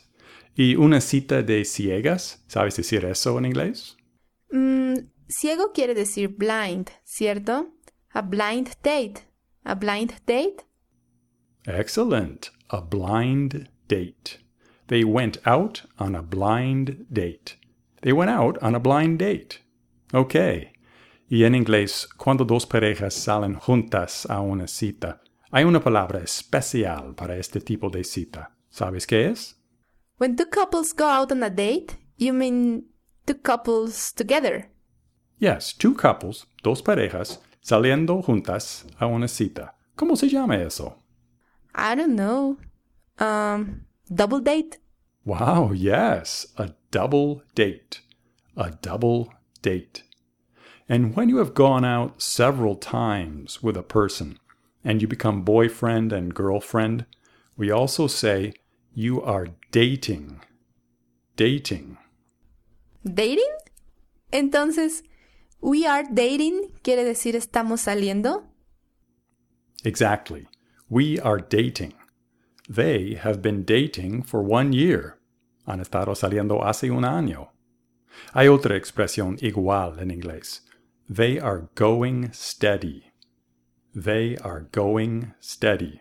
¿Y 0.55 0.77
una 0.77 1.01
cita 1.01 1.43
de 1.43 1.65
ciegas? 1.65 2.45
¿Sabes 2.47 2.77
decir 2.77 3.05
eso 3.05 3.39
en 3.39 3.47
inglés? 3.47 3.97
Mm, 4.51 5.09
ciego 5.29 5.73
quiere 5.73 5.95
decir 5.95 6.29
blind, 6.29 6.91
¿cierto? 7.05 7.69
A 8.13 8.21
blind 8.21 8.77
date. 8.83 9.27
A 9.65 9.75
blind 9.75 10.15
date? 10.27 10.67
Excellent. 11.67 12.51
A 12.69 12.81
blind 12.81 13.71
date. 13.89 14.39
They 14.89 15.05
went 15.05 15.39
out 15.47 15.85
on 15.99 16.15
a 16.15 16.23
blind 16.23 17.07
date. 17.11 17.57
They 18.03 18.13
went 18.13 18.31
out 18.31 18.59
on 18.63 18.75
a 18.75 18.81
blind 18.81 19.19
date. 19.21 19.61
Ok. 20.13 20.35
Y 21.33 21.45
en 21.45 21.55
inglés, 21.55 22.07
cuando 22.19 22.45
dos 22.45 22.67
parejas 22.67 23.15
salen 23.15 23.55
juntas 23.55 24.27
a 24.29 24.43
una 24.43 24.67
cita, 24.67 25.23
hay 25.51 25.65
una 25.65 25.81
palabra 25.81 26.19
especial 26.19 27.15
para 27.15 27.39
este 27.39 27.59
tipo 27.59 27.89
de 27.89 28.05
cita. 28.05 28.55
¿Sabes 28.69 29.07
qué 29.07 29.31
es? 29.31 29.59
When 30.19 30.37
two 30.37 30.51
couples 30.51 30.93
go 30.93 31.07
out 31.07 31.33
on 31.33 31.43
a 31.43 31.49
date, 31.49 31.97
you 32.19 32.35
mean 32.35 32.85
two 33.25 33.37
couples 33.43 34.13
together. 34.13 34.69
Yes, 35.39 35.75
two 35.75 35.95
couples, 35.95 36.47
dos 36.63 36.83
parejas, 36.83 37.41
saliendo 37.63 38.21
juntas 38.21 38.85
a 38.99 39.07
una 39.07 39.27
cita. 39.27 39.75
¿Cómo 39.97 40.17
se 40.17 40.29
llama 40.29 40.57
eso? 40.57 40.99
I 41.75 41.95
don't 41.95 42.15
know. 42.15 42.59
Um, 43.19 43.87
double 44.07 44.43
date? 44.43 44.81
Wow, 45.25 45.73
yes, 45.73 46.53
a 46.59 46.75
double 46.91 47.43
date. 47.55 48.03
A 48.55 48.71
double 48.83 49.31
date. 49.63 50.12
And 50.93 51.17
when 51.17 51.31
you 51.31 51.39
have 51.39 51.55
gone 51.55 51.87
out 51.87 52.21
several 52.21 52.77
times 52.77 53.63
with 53.63 53.79
a 53.79 53.83
person 53.83 54.39
and 54.85 55.01
you 55.01 55.09
become 55.09 55.41
boyfriend 55.41 56.13
and 56.13 56.35
girlfriend, 56.35 57.07
we 57.57 57.71
also 57.71 58.07
say 58.07 58.53
you 58.93 59.23
are 59.23 59.47
dating. 59.71 60.43
Dating. 61.35 61.97
¿Dating? 63.03 63.55
Entonces, 64.35 65.03
we 65.63 65.87
are 65.87 66.03
dating 66.03 66.75
quiere 66.83 67.05
decir 67.05 67.37
estamos 67.37 67.81
saliendo. 67.81 68.43
Exactly. 69.87 70.47
We 70.91 71.19
are 71.21 71.39
dating. 71.39 71.95
They 72.69 73.15
have 73.15 73.41
been 73.41 73.63
dating 73.65 74.25
for 74.25 74.43
one 74.43 74.75
year. 74.75 75.17
Han 75.67 75.81
estado 75.81 76.15
saliendo 76.15 76.63
hace 76.63 76.91
un 76.91 77.05
año. 77.05 77.49
Hay 78.35 78.49
otra 78.49 78.77
expresión 78.77 79.39
igual 79.41 79.99
en 79.99 80.11
inglés. 80.11 80.61
They 81.13 81.39
are 81.39 81.69
going 81.75 82.33
steady. 82.33 83.13
They 83.95 84.37
are 84.39 84.69
going 84.73 85.35
steady. 85.41 86.01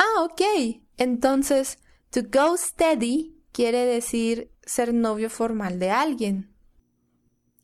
Ah, 0.00 0.24
ok. 0.24 0.80
Entonces, 0.98 1.78
to 2.10 2.22
go 2.22 2.56
steady 2.56 3.36
quiere 3.52 3.84
decir 3.84 4.50
ser 4.66 4.92
novio 4.92 5.28
formal 5.28 5.78
de 5.78 5.90
alguien. 5.90 6.48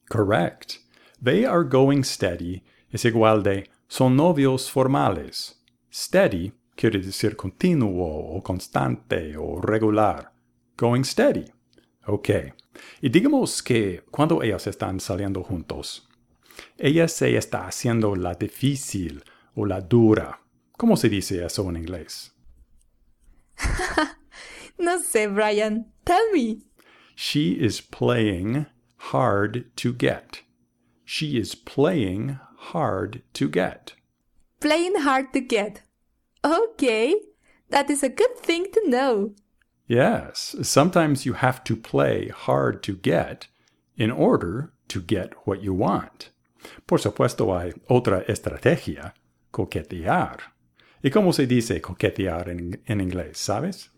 Correct. 0.09 0.79
They 1.21 1.45
are 1.45 1.65
going 1.65 2.05
steady 2.05 2.63
es 2.91 3.05
igual 3.05 3.43
de 3.43 3.69
son 3.89 4.17
novios 4.17 4.71
formales. 4.71 5.61
Steady 5.91 6.53
quiere 6.77 7.01
decir 7.01 7.37
continuo 7.37 8.37
o 8.37 8.43
constante 8.43 9.37
o 9.37 9.61
regular. 9.61 10.33
Going 10.77 11.03
steady. 11.03 11.47
Ok. 12.07 12.31
Y 13.03 13.09
digamos 13.09 13.63
que 13.63 14.05
cuando 14.11 14.43
ellos 14.43 14.67
están 14.69 15.01
saliendo 15.01 15.43
juntos, 15.43 16.08
ella 16.77 17.09
se 17.09 17.37
está 17.37 17.67
haciendo 17.67 18.17
la 18.17 18.35
difícil 18.35 19.23
o 19.55 19.67
la 19.67 19.81
dura. 19.81 20.41
¿Cómo 20.77 20.97
se 20.97 21.09
dice 21.09 21.45
eso 21.45 21.69
en 21.69 21.77
inglés? 21.77 22.33
No 24.79 24.99
sé, 25.03 25.27
Brian. 25.27 25.87
Tell 26.05 26.31
me. 26.33 26.63
She 27.17 27.53
is 27.53 27.81
playing 27.81 28.67
hard 28.97 29.65
to 29.77 29.93
get. 29.93 30.43
She 31.05 31.37
is 31.37 31.55
playing 31.57 32.39
hard 32.57 33.23
to 33.35 33.49
get. 33.49 33.95
Playing 34.61 35.01
hard 35.01 35.33
to 35.33 35.41
get. 35.41 35.83
Okay. 36.45 37.17
That 37.71 37.91
is 37.91 38.03
a 38.03 38.09
good 38.09 38.39
thing 38.39 38.67
to 38.73 38.89
know. 38.89 39.35
Yes, 39.87 40.55
sometimes 40.63 41.27
you 41.27 41.33
have 41.33 41.65
to 41.65 41.75
play 41.75 42.29
hard 42.29 42.83
to 42.85 42.95
get 42.95 43.49
in 43.97 44.11
order 44.11 44.73
to 44.89 45.01
get 45.01 45.33
what 45.47 45.63
you 45.63 45.75
want. 45.75 46.31
Por 46.87 47.01
supuesto, 47.01 47.57
hay 47.57 47.73
otra 47.89 48.23
estrategia, 48.27 49.15
coquetear. 49.51 50.55
¿Y 51.03 51.11
cómo 51.11 51.33
se 51.33 51.47
dice 51.47 51.81
coquetear 51.81 52.49
en, 52.49 52.83
en 52.87 53.01
inglés, 53.01 53.39
sabes? 53.39 53.91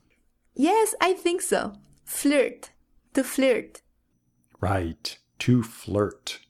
Yes, 0.55 0.94
I 1.01 1.14
think 1.14 1.40
so. 1.40 1.73
Flirt. 2.05 2.70
To 3.14 3.25
flirt. 3.25 3.83
Right, 4.61 5.18
to 5.38 5.62
flirt. 5.62 6.40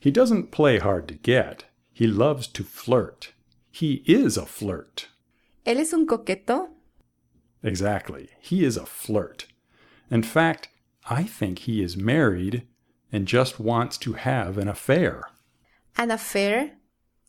He 0.00 0.10
doesn't 0.10 0.50
play 0.50 0.78
hard 0.78 1.06
to 1.08 1.14
get. 1.14 1.64
He 1.92 2.06
loves 2.06 2.46
to 2.48 2.64
flirt. 2.64 3.32
He 3.70 4.02
is 4.06 4.36
a 4.36 4.46
flirt. 4.46 5.08
¿Él 5.66 5.78
es 5.78 5.92
un 5.92 6.06
coqueto? 6.06 6.70
Exactly. 7.62 8.30
He 8.40 8.64
is 8.64 8.76
a 8.76 8.86
flirt. 8.86 9.46
In 10.10 10.22
fact, 10.22 10.68
I 11.08 11.24
think 11.24 11.60
he 11.60 11.82
is 11.82 11.96
married 11.96 12.66
and 13.12 13.26
just 13.26 13.60
wants 13.60 13.98
to 13.98 14.14
have 14.14 14.56
an 14.56 14.68
affair. 14.68 15.24
An 15.96 16.10
affair? 16.10 16.78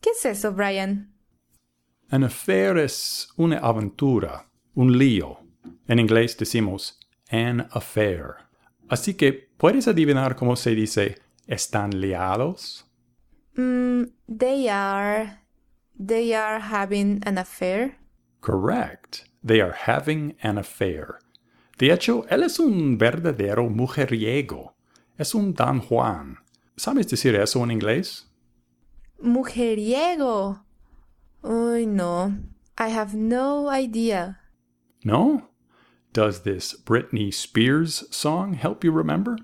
¿Qué 0.02 0.12
es 0.12 0.26
eso, 0.26 0.52
Brian? 0.54 1.14
An 2.10 2.24
affair 2.24 2.78
es 2.78 3.30
una 3.38 3.58
aventura, 3.60 4.50
un 4.76 4.98
lío. 4.98 5.40
En 5.88 6.00
inglés 6.00 6.38
decimos 6.38 7.00
an 7.30 7.68
affair. 7.72 8.36
Así 8.90 9.14
que, 9.14 9.50
¿puedes 9.58 9.88
adivinar 9.88 10.36
cómo 10.36 10.56
se 10.56 10.76
dice 10.76 11.20
están 11.48 12.02
liados? 12.02 12.86
Mm, 13.56 14.04
they 14.28 14.68
are. 14.68 15.40
They 15.98 16.34
are 16.34 16.60
having 16.60 17.22
an 17.26 17.38
affair. 17.38 17.98
Correct. 18.42 19.26
They 19.46 19.62
are 19.62 19.74
having 19.74 20.36
an 20.42 20.58
affair. 20.58 21.20
De 21.78 21.92
hecho, 21.92 22.26
él 22.30 22.44
es 22.44 22.60
un 22.60 22.98
verdadero 22.98 23.70
mujeriego. 23.70 24.76
Es 25.18 25.34
un 25.34 25.54
Don 25.54 25.80
Juan. 25.80 26.38
¿Sabes 26.76 27.08
decir 27.08 27.36
eso 27.36 27.64
en 27.64 27.72
inglés? 27.72 28.31
Mujeriego. 29.24 30.60
Uy, 31.44 31.88
no. 31.88 32.36
I 32.78 32.90
have 32.90 33.14
no 33.14 33.68
idea. 33.70 34.40
No? 35.04 35.48
Does 36.14 36.42
this 36.42 36.74
Britney 36.74 37.34
Spears 37.34 38.04
song 38.16 38.54
help 38.54 38.84
you 38.84 38.92
remember? 38.92 39.38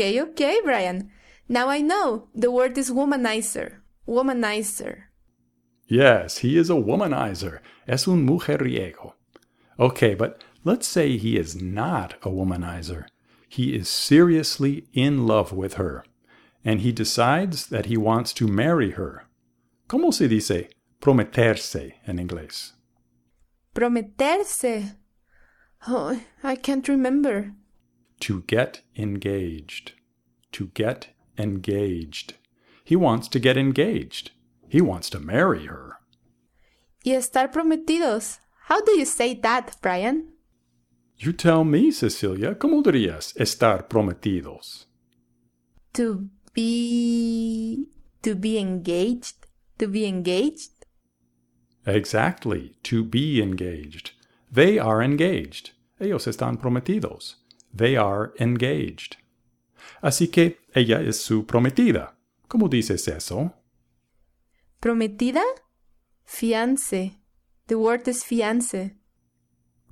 Okay, 0.00 0.18
okay, 0.22 0.58
Brian. 0.64 1.10
Now 1.46 1.68
I 1.68 1.82
know. 1.82 2.28
The 2.34 2.50
word 2.50 2.78
is 2.78 2.90
womanizer. 2.90 3.80
Womanizer. 4.08 5.02
Yes, 5.86 6.38
he 6.38 6.56
is 6.56 6.70
a 6.70 6.80
womanizer. 6.88 7.58
Es 7.86 8.08
un 8.08 8.26
mujeriego. 8.26 9.12
Okay, 9.78 10.14
but 10.14 10.42
let's 10.64 10.88
say 10.88 11.18
he 11.18 11.36
is 11.36 11.60
not 11.60 12.14
a 12.22 12.30
womanizer. 12.30 13.08
He 13.46 13.76
is 13.76 13.90
seriously 13.90 14.86
in 14.94 15.26
love 15.26 15.52
with 15.52 15.74
her, 15.74 16.02
and 16.64 16.80
he 16.80 16.92
decides 16.92 17.66
that 17.66 17.84
he 17.84 17.98
wants 17.98 18.32
to 18.32 18.48
marry 18.48 18.92
her. 18.92 19.26
¿Cómo 19.86 20.14
se 20.14 20.28
dice 20.28 20.70
prometerse 21.02 21.92
en 22.06 22.16
inglés? 22.16 22.72
Prometerse. 23.74 24.96
Oh, 25.86 26.18
I 26.42 26.56
can't 26.56 26.88
remember. 26.88 27.52
To 28.20 28.42
get 28.46 28.82
engaged. 28.96 29.92
To 30.52 30.68
get 30.74 31.08
engaged. 31.38 32.34
He 32.84 32.96
wants 32.96 33.28
to 33.28 33.38
get 33.38 33.56
engaged. 33.56 34.32
He 34.68 34.80
wants 34.80 35.10
to 35.10 35.20
marry 35.20 35.66
her. 35.66 35.96
Y 37.04 37.12
estar 37.12 37.50
prometidos. 37.50 38.38
How 38.68 38.80
do 38.82 38.92
you 38.92 39.04
say 39.04 39.34
that, 39.42 39.76
Brian? 39.80 40.34
You 41.16 41.32
tell 41.32 41.64
me, 41.64 41.90
Cecilia, 41.92 42.54
¿cómo 42.54 42.82
dirías 42.82 43.34
estar 43.36 43.88
prometidos? 43.88 44.86
To 45.94 46.30
be. 46.54 47.86
to 48.22 48.34
be 48.34 48.58
engaged? 48.58 49.46
To 49.78 49.88
be 49.88 50.06
engaged? 50.06 50.86
Exactly, 51.86 52.76
to 52.84 53.04
be 53.04 53.40
engaged. 53.42 54.12
They 54.50 54.78
are 54.78 55.02
engaged. 55.02 55.70
Ellos 55.98 56.26
están 56.26 56.58
prometidos. 56.60 57.36
They 57.74 57.96
are 57.96 58.32
engaged. 58.38 59.16
Así 60.02 60.28
que 60.28 60.58
ella 60.74 61.00
es 61.00 61.20
su 61.20 61.46
prometida. 61.46 62.16
¿Cómo 62.48 62.68
dices 62.68 63.06
eso? 63.08 63.54
¿Prometida? 64.80 65.42
Fiance. 66.24 67.18
The 67.66 67.76
word 67.76 68.08
is 68.08 68.24
fiance. 68.24 68.94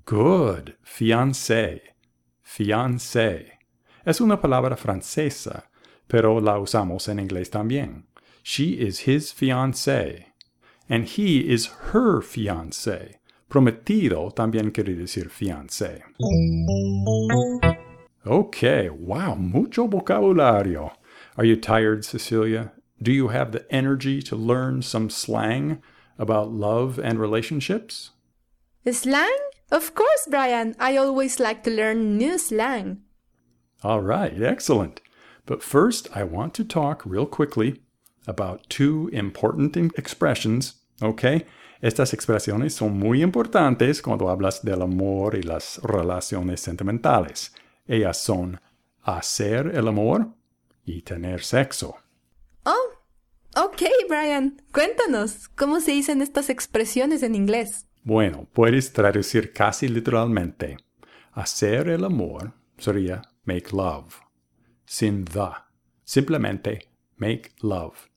Good. 0.05 0.75
Fiancé. 0.83 1.95
Fiancé. 2.43 3.59
Es 4.05 4.21
una 4.21 4.41
palabra 4.41 4.77
francesa, 4.77 5.71
pero 6.07 6.41
la 6.41 6.59
usamos 6.59 7.09
en 7.09 7.21
inglés 7.21 7.51
también. 7.51 8.07
She 8.43 8.81
is 8.81 9.07
his 9.07 9.33
fiancé. 9.33 10.33
And 10.88 11.05
he 11.05 11.41
is 11.41 11.69
her 11.93 12.23
fiancé. 12.23 13.21
Prometido 13.49 14.31
también 14.35 14.73
quiere 14.73 14.95
decir 14.95 15.31
fiancé. 15.31 16.03
Okay, 18.27 18.91
wow, 18.91 19.35
mucho 19.35 19.89
vocabulario. 19.89 20.93
Are 21.37 21.45
you 21.45 21.57
tired, 21.57 22.05
Cecilia? 22.05 22.73
Do 23.01 23.11
you 23.11 23.29
have 23.29 23.53
the 23.53 23.65
energy 23.73 24.21
to 24.23 24.37
learn 24.37 24.83
some 24.83 25.09
slang 25.09 25.81
about 26.19 26.51
love 26.53 26.99
and 26.99 27.19
relationships? 27.19 28.11
Slang? 28.91 29.39
Of 29.71 29.95
course, 29.95 30.27
Brian. 30.29 30.75
I 30.79 30.97
always 30.97 31.39
like 31.39 31.63
to 31.65 31.71
learn 31.71 32.19
new 32.19 32.39
slang. 32.39 33.03
All 33.83 34.01
right, 34.01 34.43
excellent. 34.43 35.01
But 35.47 35.63
first, 35.63 36.09
I 36.15 36.25
want 36.25 36.53
to 36.55 36.65
talk 36.65 37.03
real 37.07 37.27
quickly 37.27 37.83
about 38.27 38.69
two 38.69 39.09
important 39.13 39.75
expressions, 39.97 40.75
okay? 41.01 41.47
Estas 41.81 42.12
expresiones 42.12 42.75
son 42.75 42.99
muy 42.99 43.23
importantes 43.23 44.03
cuando 44.03 44.29
hablas 44.29 44.64
del 44.64 44.83
amor 44.83 45.37
y 45.37 45.43
las 45.43 45.81
relaciones 45.83 46.61
sentimentales. 46.61 47.55
Ellas 47.87 48.19
son 48.19 48.61
hacer 49.03 49.73
el 49.75 49.87
amor 49.87 50.29
y 50.85 51.03
tener 51.03 51.43
sexo. 51.43 51.97
Oh, 52.64 53.64
ok, 53.64 53.83
Brian. 54.09 54.61
Cuéntanos, 54.73 55.49
¿cómo 55.51 55.81
se 55.81 55.93
dicen 55.93 56.21
estas 56.21 56.51
expresiones 56.51 57.23
en 57.23 57.37
inglés? 57.37 57.87
Bueno, 58.03 58.49
puedes 58.53 58.93
traducir 58.93 59.53
casi 59.53 59.87
literalmente. 59.87 60.79
Hacer 61.33 61.88
el 61.88 62.05
amor 62.05 62.55
sería 62.77 63.23
make 63.45 63.71
love. 63.73 64.21
Sin 64.85 65.25
the. 65.25 65.51
Simplemente 66.03 66.91
make 67.17 67.53
love. 67.61 68.09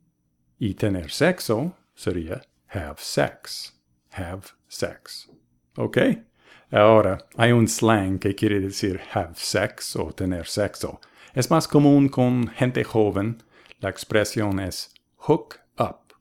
Y 0.57 0.73
tener 0.73 1.11
sexo 1.11 1.75
sería 1.93 2.41
have 2.73 2.99
sex. 2.99 3.73
Have 4.11 4.43
sex. 4.67 5.29
¿Ok? 5.77 5.97
Ahora, 6.71 7.17
hay 7.37 7.51
un 7.51 7.67
slang 7.67 8.19
que 8.19 8.33
quiere 8.33 8.59
decir 8.59 8.99
have 9.13 9.35
sex 9.35 9.95
o 9.95 10.11
tener 10.11 10.47
sexo. 10.47 10.99
Es 11.33 11.49
más 11.49 11.67
común 11.67 12.09
con 12.09 12.47
gente 12.47 12.83
joven. 12.83 13.43
La 13.79 13.89
expresión 13.89 14.59
es 14.59 14.93
hook 15.17 15.59
up. 15.77 16.13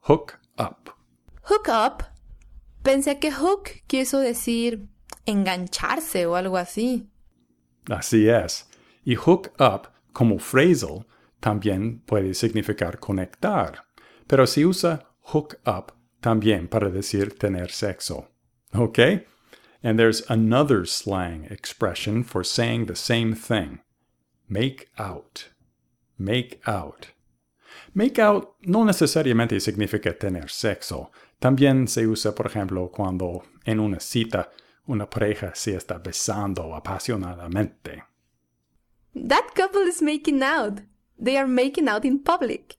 Hook 0.00 0.38
up. 0.58 0.90
Hook 1.42 1.68
up. 1.68 2.04
Pensé 2.82 3.18
que 3.18 3.30
hook 3.30 3.70
quiso 3.86 4.18
decir 4.20 4.88
engancharse 5.26 6.26
o 6.26 6.36
algo 6.36 6.56
así. 6.56 7.08
Así 7.88 8.28
es. 8.28 8.68
Y 9.04 9.14
hook 9.14 9.52
up 9.58 9.88
como 10.12 10.38
phrasal 10.38 11.06
también 11.40 12.00
puede 12.00 12.34
significar 12.34 12.98
conectar, 12.98 13.84
pero 14.26 14.46
se 14.46 14.64
usa 14.64 15.11
hook 15.26 15.58
up 15.66 15.92
también 16.20 16.68
para 16.68 16.90
decir 16.90 17.38
tener 17.38 17.70
sexo. 17.70 18.28
¿Ok? 18.74 18.98
And 19.82 19.98
there's 19.98 20.22
another 20.28 20.86
slang 20.86 21.46
expression 21.50 22.22
for 22.22 22.44
saying 22.44 22.86
the 22.86 22.94
same 22.94 23.34
thing. 23.34 23.80
Make 24.48 24.88
out. 24.98 25.48
Make 26.18 26.60
out. 26.66 27.08
Make 27.94 28.18
out 28.18 28.54
no 28.62 28.84
necesariamente 28.84 29.60
significa 29.60 30.16
tener 30.16 30.48
sexo. 30.48 31.10
También 31.40 31.88
se 31.88 32.06
usa, 32.06 32.34
por 32.34 32.46
ejemplo, 32.46 32.90
cuando 32.90 33.42
en 33.64 33.80
una 33.80 33.98
cita 33.98 34.50
una 34.86 35.08
pareja 35.08 35.54
se 35.54 35.76
está 35.76 35.98
besando 35.98 36.74
apasionadamente. 36.74 38.04
That 39.14 39.54
couple 39.54 39.88
is 39.88 40.00
making 40.00 40.42
out. 40.42 40.80
They 41.18 41.36
are 41.36 41.46
making 41.46 41.88
out 41.88 42.04
in 42.04 42.22
public. 42.22 42.76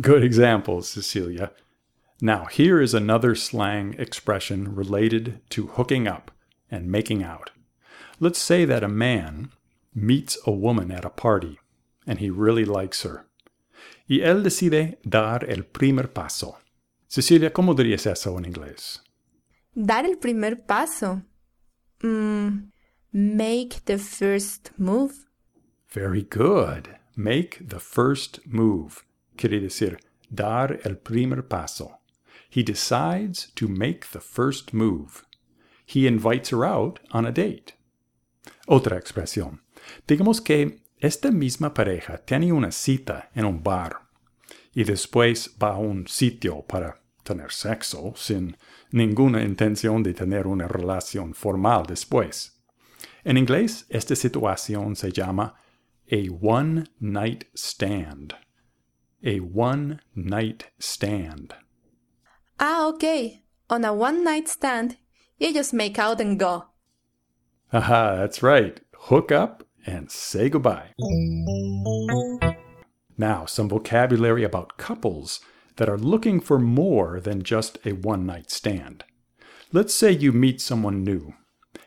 Good 0.00 0.24
example, 0.24 0.82
Cecilia. 0.82 1.52
Now, 2.20 2.46
here 2.46 2.80
is 2.80 2.94
another 2.94 3.34
slang 3.34 3.94
expression 3.98 4.74
related 4.74 5.40
to 5.50 5.68
hooking 5.68 6.08
up 6.08 6.32
and 6.68 6.90
making 6.90 7.22
out. 7.22 7.50
Let's 8.18 8.40
say 8.40 8.64
that 8.64 8.82
a 8.82 8.88
man 8.88 9.50
meets 9.94 10.36
a 10.46 10.50
woman 10.50 10.90
at 10.90 11.04
a 11.04 11.10
party 11.10 11.60
and 12.06 12.18
he 12.18 12.28
really 12.28 12.64
likes 12.64 13.02
her. 13.02 13.26
Y 14.08 14.18
él 14.18 14.42
decide 14.42 14.98
dar 15.08 15.44
el 15.48 15.62
primer 15.62 16.08
paso. 16.12 16.58
Cecilia, 17.08 17.50
¿cómo 17.50 17.74
dirías 17.74 18.06
eso 18.06 18.36
en 18.36 18.44
inglés? 18.44 19.00
Dar 19.74 20.04
el 20.04 20.16
primer 20.16 20.66
paso. 20.66 21.22
Mm, 22.02 22.70
make 23.12 23.84
the 23.84 23.98
first 23.98 24.72
move. 24.76 25.26
Very 25.88 26.22
good. 26.22 26.96
Make 27.16 27.68
the 27.68 27.78
first 27.78 28.40
move. 28.44 29.04
Quiere 29.36 29.60
decir 29.60 29.98
dar 30.30 30.80
el 30.84 30.96
primer 30.96 31.42
paso. 31.42 32.00
He 32.48 32.62
decides 32.62 33.52
to 33.56 33.68
make 33.68 34.10
the 34.12 34.20
first 34.20 34.72
move. 34.72 35.24
He 35.86 36.06
invites 36.06 36.50
her 36.50 36.64
out 36.64 37.00
on 37.10 37.26
a 37.26 37.32
date. 37.32 37.74
Otra 38.66 38.96
expresión. 38.98 39.60
Digamos 40.06 40.40
que 40.40 40.82
esta 40.98 41.30
misma 41.30 41.74
pareja 41.74 42.18
tiene 42.18 42.52
una 42.52 42.70
cita 42.70 43.30
en 43.34 43.44
un 43.44 43.62
bar 43.62 44.08
y 44.72 44.84
después 44.84 45.54
va 45.62 45.74
a 45.74 45.78
un 45.78 46.06
sitio 46.06 46.62
para 46.62 47.00
tener 47.22 47.50
sexo 47.52 48.12
sin 48.16 48.56
ninguna 48.90 49.42
intención 49.42 50.02
de 50.02 50.14
tener 50.14 50.46
una 50.46 50.68
relación 50.68 51.34
formal 51.34 51.84
después. 51.86 52.62
En 53.24 53.36
inglés, 53.36 53.86
esta 53.88 54.14
situación 54.14 54.96
se 54.96 55.10
llama 55.10 55.54
a 56.10 56.16
one 56.40 56.84
night 57.00 57.44
stand. 57.54 58.34
A 59.26 59.40
one 59.40 60.00
night 60.14 60.70
stand. 60.78 61.54
Ah, 62.60 62.86
ok. 62.88 63.42
On 63.70 63.82
a 63.84 63.94
one 63.94 64.22
night 64.22 64.48
stand, 64.48 64.98
you 65.38 65.54
just 65.54 65.72
make 65.72 65.98
out 65.98 66.20
and 66.20 66.38
go. 66.38 66.66
Haha, 67.72 68.16
that's 68.16 68.42
right. 68.42 68.80
Hook 68.94 69.32
up 69.32 69.64
and 69.86 70.10
say 70.10 70.50
goodbye. 70.50 70.90
Now, 73.16 73.46
some 73.46 73.68
vocabulary 73.68 74.44
about 74.44 74.76
couples 74.76 75.40
that 75.76 75.88
are 75.88 75.98
looking 75.98 76.38
for 76.38 76.58
more 76.58 77.18
than 77.18 77.42
just 77.42 77.78
a 77.86 77.92
one 77.92 78.26
night 78.26 78.50
stand. 78.50 79.04
Let's 79.72 79.94
say 79.94 80.12
you 80.12 80.32
meet 80.32 80.60
someone 80.60 81.02
new, 81.02 81.32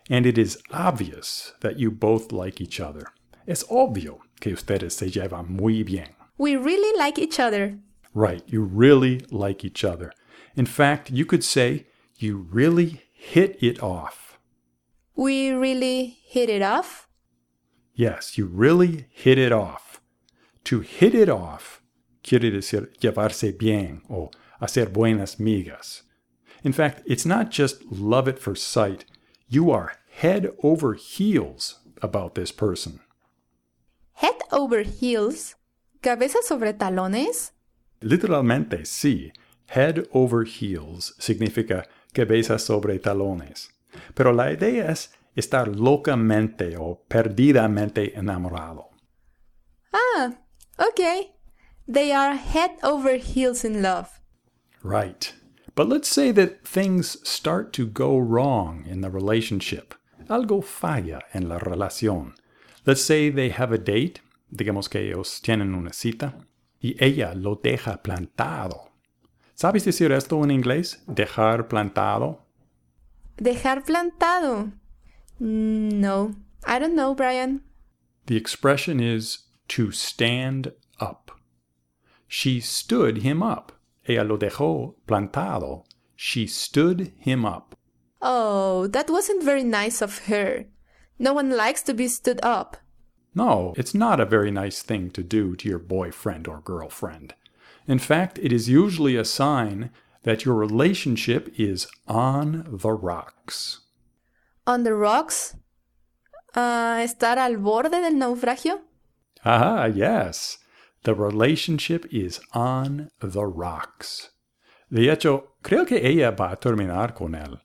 and 0.10 0.26
it 0.26 0.38
is 0.38 0.58
obvious 0.72 1.54
that 1.62 1.78
you 1.78 1.92
both 1.92 2.32
like 2.32 2.60
each 2.60 2.80
other. 2.80 3.04
Es 3.48 3.64
obvio 3.70 4.20
que 4.42 4.54
ustedes 4.54 4.94
se 4.94 5.10
llevan 5.10 5.48
muy 5.48 5.84
bien. 5.84 6.17
We 6.38 6.56
really 6.56 6.98
like 6.98 7.18
each 7.18 7.40
other. 7.40 7.80
Right, 8.14 8.44
you 8.48 8.62
really 8.62 9.26
like 9.32 9.64
each 9.64 9.84
other. 9.84 10.12
In 10.56 10.66
fact, 10.66 11.12
you 11.12 11.26
could 11.26 11.44
say 11.44 11.88
you 12.16 12.48
really 12.52 13.04
hit 13.14 13.58
it 13.62 13.82
off. 13.82 14.40
We 15.16 15.52
really 15.52 16.20
hit 16.26 16.50
it 16.50 16.62
off. 16.62 17.08
Yes, 17.94 18.38
you 18.38 18.46
really 18.46 19.08
hit 19.10 19.38
it 19.38 19.52
off. 19.52 20.02
To 20.66 20.82
hit 20.82 21.16
it 21.16 21.30
off 21.30 21.82
quiere 22.28 22.52
decir 22.52 22.90
llevarse 23.00 23.58
bien 23.58 24.02
o 24.10 24.30
hacer 24.62 24.92
buenas 24.92 25.38
migas. 25.38 26.04
In 26.64 26.74
fact, 26.74 27.02
it's 27.06 27.26
not 27.26 27.50
just 27.50 27.84
love 27.86 28.28
at 28.28 28.40
first 28.40 28.68
sight. 28.68 29.06
You 29.48 29.72
are 29.72 29.94
head 30.10 30.52
over 30.62 30.94
heels 30.96 31.80
about 32.02 32.36
this 32.36 32.52
person. 32.52 33.00
Head 34.14 34.36
over 34.52 34.82
heels. 34.82 35.56
Cabeza 36.02 36.40
sobre 36.42 36.74
talones. 36.74 37.54
Literalmente, 38.02 38.86
sí. 38.86 39.32
Head 39.68 40.08
over 40.14 40.46
heels 40.46 41.16
significa 41.20 41.88
cabeza 42.14 42.58
sobre 42.58 43.00
talones. 43.00 43.70
Pero 44.14 44.32
la 44.32 44.52
idea 44.52 44.92
es 44.92 45.12
estar 45.36 45.68
locamente 45.68 46.78
o 46.78 47.04
perdidamente 47.08 48.18
enamorado. 48.18 48.90
Ah, 49.92 50.34
okay. 50.78 51.34
They 51.88 52.12
are 52.12 52.36
head 52.36 52.72
over 52.84 53.18
heels 53.18 53.64
in 53.64 53.82
love. 53.82 54.20
Right. 54.84 55.34
But 55.76 55.88
let's 55.88 56.10
say 56.10 56.32
that 56.32 56.66
things 56.66 57.18
start 57.24 57.72
to 57.74 57.86
go 57.86 58.18
wrong 58.18 58.86
in 58.88 59.02
the 59.02 59.10
relationship. 59.10 59.94
Algo 60.28 60.64
falla 60.64 61.22
en 61.34 61.48
la 61.48 61.60
relación. 61.60 62.34
Let's 62.86 63.02
say 63.02 63.30
they 63.30 63.50
have 63.50 63.72
a 63.72 63.78
date, 63.78 64.22
digamos 64.50 64.90
que 64.90 65.08
ellos 65.08 65.42
tienen 65.42 65.74
una 65.74 65.94
cita, 65.94 66.48
y 66.80 66.96
ella 67.04 67.34
lo 67.34 67.56
deja 67.56 68.02
plantado. 68.02 68.92
¿Sabes 69.54 69.86
decir 69.86 70.12
esto 70.12 70.44
en 70.44 70.52
inglés? 70.52 71.04
Dejar 71.08 71.68
plantado. 71.68 72.46
Dejar 73.38 73.84
plantado. 73.84 74.72
No, 75.40 76.36
I 76.66 76.80
don't 76.80 76.94
know, 76.94 77.16
Brian. 77.16 77.64
The 78.26 78.36
expression 78.36 79.00
is 79.00 79.50
to 79.70 79.92
stand 79.92 80.74
up. 81.00 81.32
She 82.28 82.60
stood 82.62 83.24
him 83.24 83.42
up. 83.42 83.72
Ella 84.04 84.24
lo 84.24 84.38
dejó 84.38 84.96
plantado. 85.06 85.86
She 86.16 86.48
stood 86.48 87.14
him 87.20 87.46
up. 87.46 87.76
Oh, 88.22 88.88
that 88.88 89.10
wasn't 89.10 89.44
very 89.44 89.64
nice 89.64 90.02
of 90.02 90.28
her. 90.28 90.66
No 91.20 91.34
one 91.34 91.56
likes 91.56 91.82
to 91.84 91.94
be 91.94 92.08
stood 92.08 92.40
up. 92.44 92.78
No, 93.38 93.76
it's 93.78 93.94
not 93.94 94.20
a 94.20 94.26
very 94.26 94.50
nice 94.50 94.82
thing 94.82 95.12
to 95.12 95.22
do 95.22 95.56
to 95.58 95.70
your 95.70 95.78
boyfriend 95.78 96.48
or 96.48 96.60
girlfriend. 96.60 97.36
In 97.88 98.00
fact, 98.00 98.40
it 98.42 98.52
is 98.52 98.68
usually 98.68 99.16
a 99.16 99.24
sign 99.24 99.92
that 100.24 100.44
your 100.44 100.56
relationship 100.56 101.44
is 101.56 101.88
on 102.08 102.66
the 102.68 102.92
rocks. 102.92 103.82
On 104.66 104.84
the 104.84 104.96
rocks? 104.96 105.56
Uh, 106.56 107.06
¿Estar 107.06 107.38
al 107.38 107.58
borde 107.58 108.02
del 108.02 108.16
naufragio? 108.16 108.80
Ah, 109.46 109.86
yes. 109.86 110.58
The 111.04 111.14
relationship 111.14 112.08
is 112.12 112.40
on 112.54 113.12
the 113.20 113.46
rocks. 113.46 114.32
De 114.92 115.10
hecho, 115.10 115.54
creo 115.62 115.86
que 115.86 115.98
ella 115.98 116.32
va 116.32 116.54
a 116.54 116.56
terminar 116.56 117.14
con 117.14 117.36
él. 117.36 117.60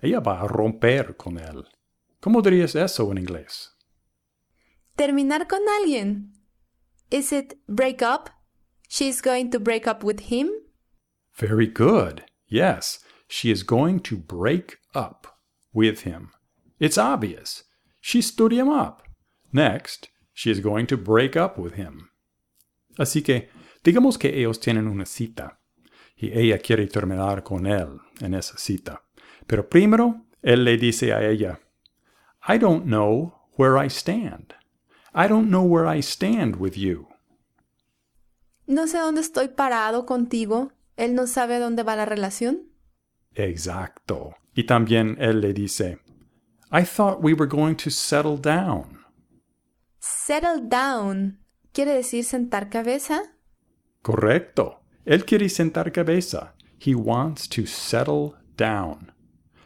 Ella 0.00 0.20
va 0.20 0.40
a 0.40 0.46
romper 0.46 1.16
con 1.16 1.36
él. 1.36 1.64
¿Cómo 2.20 2.42
dirías 2.42 2.76
eso 2.76 3.10
en 3.10 3.18
inglés? 3.18 3.75
Terminar 4.96 5.46
con 5.46 5.60
alguien. 5.68 6.32
Is 7.10 7.32
it 7.32 7.58
break 7.68 8.02
up? 8.02 8.30
She's 8.88 9.20
going 9.20 9.50
to 9.50 9.60
break 9.60 9.86
up 9.86 10.02
with 10.02 10.30
him? 10.30 10.50
Very 11.34 11.66
good. 11.66 12.24
Yes, 12.48 13.00
she 13.28 13.50
is 13.50 13.62
going 13.62 14.00
to 14.00 14.16
break 14.16 14.78
up 14.94 15.26
with 15.74 16.02
him. 16.02 16.30
It's 16.80 16.96
obvious. 16.96 17.64
She 18.00 18.22
stood 18.22 18.52
him 18.52 18.68
up. 18.68 19.02
Next, 19.52 20.08
she 20.32 20.50
is 20.50 20.60
going 20.60 20.86
to 20.86 20.96
break 20.96 21.36
up 21.36 21.58
with 21.58 21.74
him. 21.74 22.10
Así 22.98 23.22
que, 23.22 23.48
digamos 23.84 24.18
que 24.18 24.30
ellos 24.30 24.58
tienen 24.58 24.88
una 24.88 25.04
cita 25.04 25.58
y 26.16 26.30
ella 26.32 26.58
quiere 26.58 26.86
terminar 26.86 27.42
con 27.42 27.66
él 27.66 28.00
en 28.22 28.34
esa 28.34 28.56
cita. 28.56 29.02
Pero 29.46 29.68
primero, 29.68 30.22
él 30.42 30.64
le 30.64 30.78
dice 30.78 31.12
a 31.12 31.22
ella, 31.22 31.60
I 32.48 32.56
don't 32.58 32.86
know 32.86 33.34
where 33.58 33.76
I 33.76 33.88
stand. 33.88 34.54
I 35.18 35.28
don't 35.28 35.48
know 35.48 35.62
where 35.62 35.86
I 35.86 36.02
stand 36.02 36.56
with 36.56 36.76
you. 36.76 37.08
No 38.66 38.86
sé 38.86 38.98
dónde 38.98 39.22
estoy 39.22 39.48
parado 39.48 40.04
contigo. 40.04 40.72
Él 40.98 41.14
no 41.14 41.26
sabe 41.26 41.58
dónde 41.58 41.82
va 41.82 41.96
la 41.96 42.04
relación. 42.04 42.68
Exacto. 43.34 44.34
Y 44.54 44.64
también 44.64 45.16
él 45.18 45.40
le 45.40 45.54
dice, 45.54 46.00
I 46.70 46.84
thought 46.84 47.22
we 47.22 47.32
were 47.32 47.48
going 47.48 47.76
to 47.76 47.90
settle 47.90 48.36
down. 48.36 49.06
Settle 50.00 50.68
down. 50.68 51.38
¿Quiere 51.72 51.94
decir 51.94 52.22
sentar 52.22 52.68
cabeza? 52.68 53.22
Correcto. 54.02 54.82
Él 55.06 55.24
quiere 55.24 55.48
sentar 55.48 55.92
cabeza. 55.92 56.52
He 56.78 56.94
wants 56.94 57.48
to 57.48 57.64
settle 57.64 58.34
down. 58.58 59.12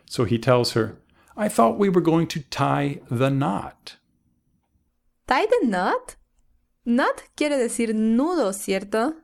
So 0.07 0.25
he 0.25 0.39
tells 0.39 0.75
her, 0.75 1.01
I 1.37 1.49
thought 1.49 1.77
we 1.77 1.89
were 1.89 2.03
going 2.03 2.29
to 2.29 2.41
tie 2.51 3.01
the 3.11 3.31
knot. 3.31 3.97
¿Tie 5.31 5.47
the 5.47 5.65
knot? 5.65 6.17
Knot 6.85 7.23
quiere 7.37 7.57
decir 7.57 7.95
nudo, 7.95 8.53
¿cierto? 8.53 9.15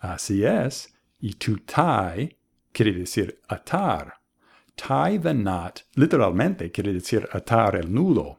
Así 0.00 0.44
es. 0.44 0.88
Y 1.20 1.34
to 1.34 1.58
tie 1.58 2.36
quiere 2.72 2.92
decir 2.92 3.38
atar. 3.48 4.14
Tie 4.76 5.18
the 5.18 5.34
knot 5.34 5.84
literalmente 5.94 6.72
quiere 6.72 6.92
decir 6.92 7.28
atar 7.32 7.76
el 7.76 7.94
nudo, 7.94 8.38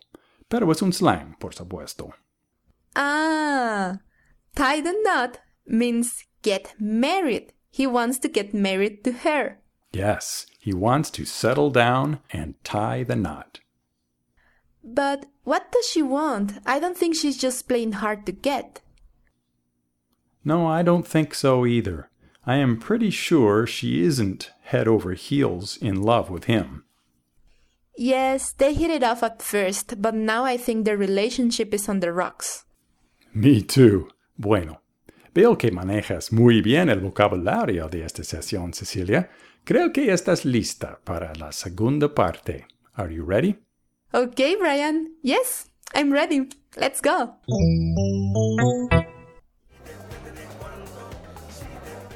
pero 0.50 0.70
es 0.70 0.82
un 0.82 0.91
slang, 0.91 1.38
por 1.39 1.54
supuesto. 1.54 2.13
Ah, 2.93 4.00
tie 4.54 4.82
the 4.82 4.93
knot 5.06 5.39
means 5.65 6.26
get 6.41 6.76
married. 6.78 7.54
He 7.72 7.88
wants 7.88 8.20
to 8.20 8.28
get 8.28 8.54
married 8.54 9.06
to 9.06 9.13
her. 9.24 9.62
Yes, 9.93 10.46
he 10.60 10.74
wants 10.74 11.10
to 11.12 11.24
settle 11.24 11.70
down 11.72 12.20
and 12.34 12.56
tie 12.65 13.06
the 13.06 13.15
knot. 13.15 13.62
But 14.88 15.26
what 15.43 15.71
does 15.71 15.86
she 15.86 16.02
want? 16.02 16.54
I 16.65 16.80
don't 16.80 16.97
think 16.97 17.15
she's 17.15 17.38
just 17.38 17.67
plain 17.67 17.93
hard 17.93 18.26
to 18.26 18.32
get. 18.32 18.82
No, 20.45 20.65
I 20.65 20.82
don't 20.82 21.06
think 21.06 21.36
so 21.36 21.65
either. 21.65 22.10
I 22.45 22.56
am 22.56 22.80
pretty 22.80 23.10
sure 23.10 23.67
she 23.67 24.02
isn't 24.04 24.52
head 24.62 24.88
over 24.88 25.13
heels 25.13 25.78
in 25.82 26.02
love 26.02 26.30
with 26.30 26.45
him. 26.45 26.86
Yes, 27.97 28.54
they 28.54 28.73
hit 28.73 28.89
it 28.89 29.04
off 29.04 29.23
at 29.23 29.41
first, 29.41 30.02
but 30.02 30.13
now 30.13 30.45
I 30.45 30.56
think 30.56 30.86
their 30.86 30.95
relationship 30.95 31.73
is 31.73 31.89
on 31.89 32.00
the 32.00 32.13
rocks. 32.13 32.63
Me 33.34 33.62
too. 33.62 34.08
Bueno, 34.38 34.82
veo 35.34 35.58
que 35.58 35.71
manejas 35.71 36.32
muy 36.32 36.62
bien 36.62 36.89
el 36.89 37.02
vocabulario 37.02 37.89
de 37.89 38.04
esta 38.04 38.23
sesión, 38.23 38.73
Cecilia. 38.73 39.30
Creo 39.65 39.91
que 39.91 40.13
estás 40.13 40.45
lista 40.45 41.00
para 41.04 41.34
la 41.36 41.52
segunda 41.52 42.08
parte. 42.08 42.67
Are 42.95 43.13
you 43.13 43.26
ready? 43.26 43.58
Okay, 44.13 44.56
Brian. 44.56 45.12
Yes, 45.22 45.70
I'm 45.93 46.13
ready. 46.13 46.50
Let's 46.78 47.02
go. 47.02 47.36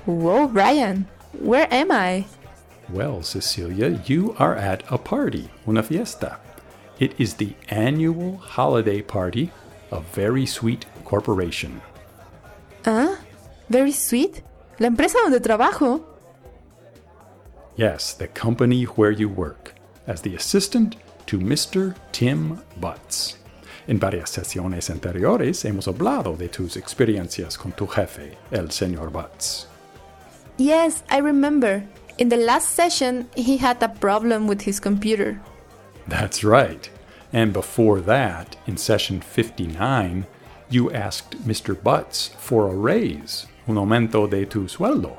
Whoa, 0.05 0.47
Brian. 0.47 1.05
Where 1.39 1.67
am 1.71 1.91
I? 1.91 2.25
Well, 2.89 3.21
Cecilia, 3.23 4.01
you 4.05 4.35
are 4.39 4.55
at 4.55 4.83
a 4.89 4.97
party, 4.97 5.49
una 5.67 5.83
fiesta. 5.83 6.39
It 6.99 7.19
is 7.19 7.35
the 7.35 7.55
annual 7.69 8.37
holiday 8.37 9.01
party 9.01 9.51
of 9.91 10.05
Very 10.15 10.45
Sweet 10.45 10.85
Corporation. 11.03 11.81
¿Ah? 12.85 13.19
Very 13.69 13.91
sweet. 13.91 14.43
La 14.79 14.87
empresa 14.87 15.17
donde 15.23 15.41
trabajo. 15.41 16.03
Yes, 17.75 18.13
the 18.13 18.27
company 18.27 18.83
where 18.83 19.11
you 19.11 19.27
work, 19.27 19.75
as 20.07 20.21
the 20.21 20.35
assistant 20.35 20.95
to 21.31 21.39
Mr. 21.39 21.95
Tim 22.11 22.59
Butts. 22.81 23.37
En 23.87 23.97
varias 23.97 24.29
sesiones 24.29 24.89
anteriores 24.89 25.63
hemos 25.63 25.87
hablado 25.87 26.35
de 26.35 26.49
tus 26.49 26.75
experiencias 26.75 27.57
con 27.57 27.71
tu 27.71 27.87
jefe, 27.87 28.37
el 28.51 28.69
señor 28.69 29.11
Butts. 29.11 29.65
Yes, 30.57 31.05
I 31.09 31.21
remember. 31.21 31.83
In 32.17 32.27
the 32.27 32.35
last 32.35 32.71
session, 32.71 33.29
he 33.33 33.55
had 33.55 33.81
a 33.81 33.87
problem 33.87 34.45
with 34.45 34.67
his 34.67 34.81
computer. 34.81 35.39
That's 36.05 36.43
right. 36.43 36.89
And 37.31 37.53
before 37.53 38.01
that, 38.01 38.57
in 38.67 38.75
session 38.75 39.21
59, 39.21 40.27
you 40.69 40.91
asked 40.91 41.47
Mr. 41.47 41.81
Butts 41.81 42.31
for 42.39 42.69
a 42.69 42.75
raise, 42.75 43.47
un 43.69 43.77
aumento 43.77 44.29
de 44.29 44.45
tu 44.45 44.67
sueldo. 44.67 45.15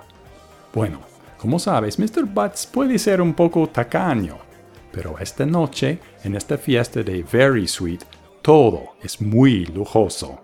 Bueno, 0.75 0.99
como 1.39 1.57
sabes, 1.57 1.97
Mr. 1.97 2.27
Butts 2.27 2.67
puede 2.67 2.99
ser 2.99 3.23
un 3.23 3.33
poco 3.33 3.67
tacaño, 3.67 4.52
pero 4.93 5.17
esta 5.19 5.47
noche, 5.47 5.99
en 6.25 6.35
esta 6.35 6.59
fiesta 6.59 7.03
de 7.03 7.23
Very 7.23 7.67
Sweet, 7.67 8.05
todo 8.43 8.95
es 9.03 9.21
muy 9.21 9.67
lujoso. 9.67 10.41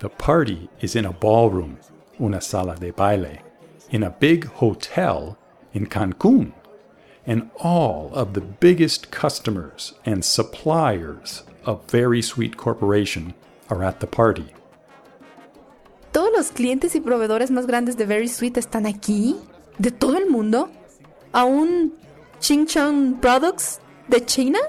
The 0.00 0.08
party 0.08 0.68
is 0.80 0.94
in 0.94 1.06
a 1.06 1.12
ballroom, 1.12 1.78
una 2.20 2.40
sala 2.40 2.76
de 2.76 2.92
baile, 2.92 3.42
in 3.90 4.02
a 4.02 4.10
big 4.10 4.46
hotel 4.46 5.36
in 5.72 5.86
Cancun. 5.86 6.52
And 7.26 7.50
all 7.56 8.10
of 8.14 8.32
the 8.32 8.40
biggest 8.40 9.10
customers 9.10 9.94
and 10.04 10.24
suppliers 10.24 11.42
of 11.64 11.90
Very 11.90 12.22
Sweet 12.22 12.56
Corporation 12.56 13.34
are 13.68 13.84
at 13.84 14.00
the 14.00 14.06
party. 14.06 14.46
¿Todos 16.12 16.30
los 16.34 16.50
clientes 16.50 16.94
y 16.94 17.00
proveedores 17.00 17.50
más 17.50 17.66
grandes 17.66 17.96
de 17.96 18.06
Very 18.06 18.28
Sweet 18.28 18.56
están 18.56 18.86
aquí? 18.86 19.36
¿De 19.78 19.90
todo 19.90 20.16
el 20.16 20.30
mundo? 20.30 20.70
¿Aún 21.32 21.92
Ching 22.40 22.66
Chong 22.66 23.18
Products 23.18 23.80
the 24.08 24.20
China? 24.20 24.60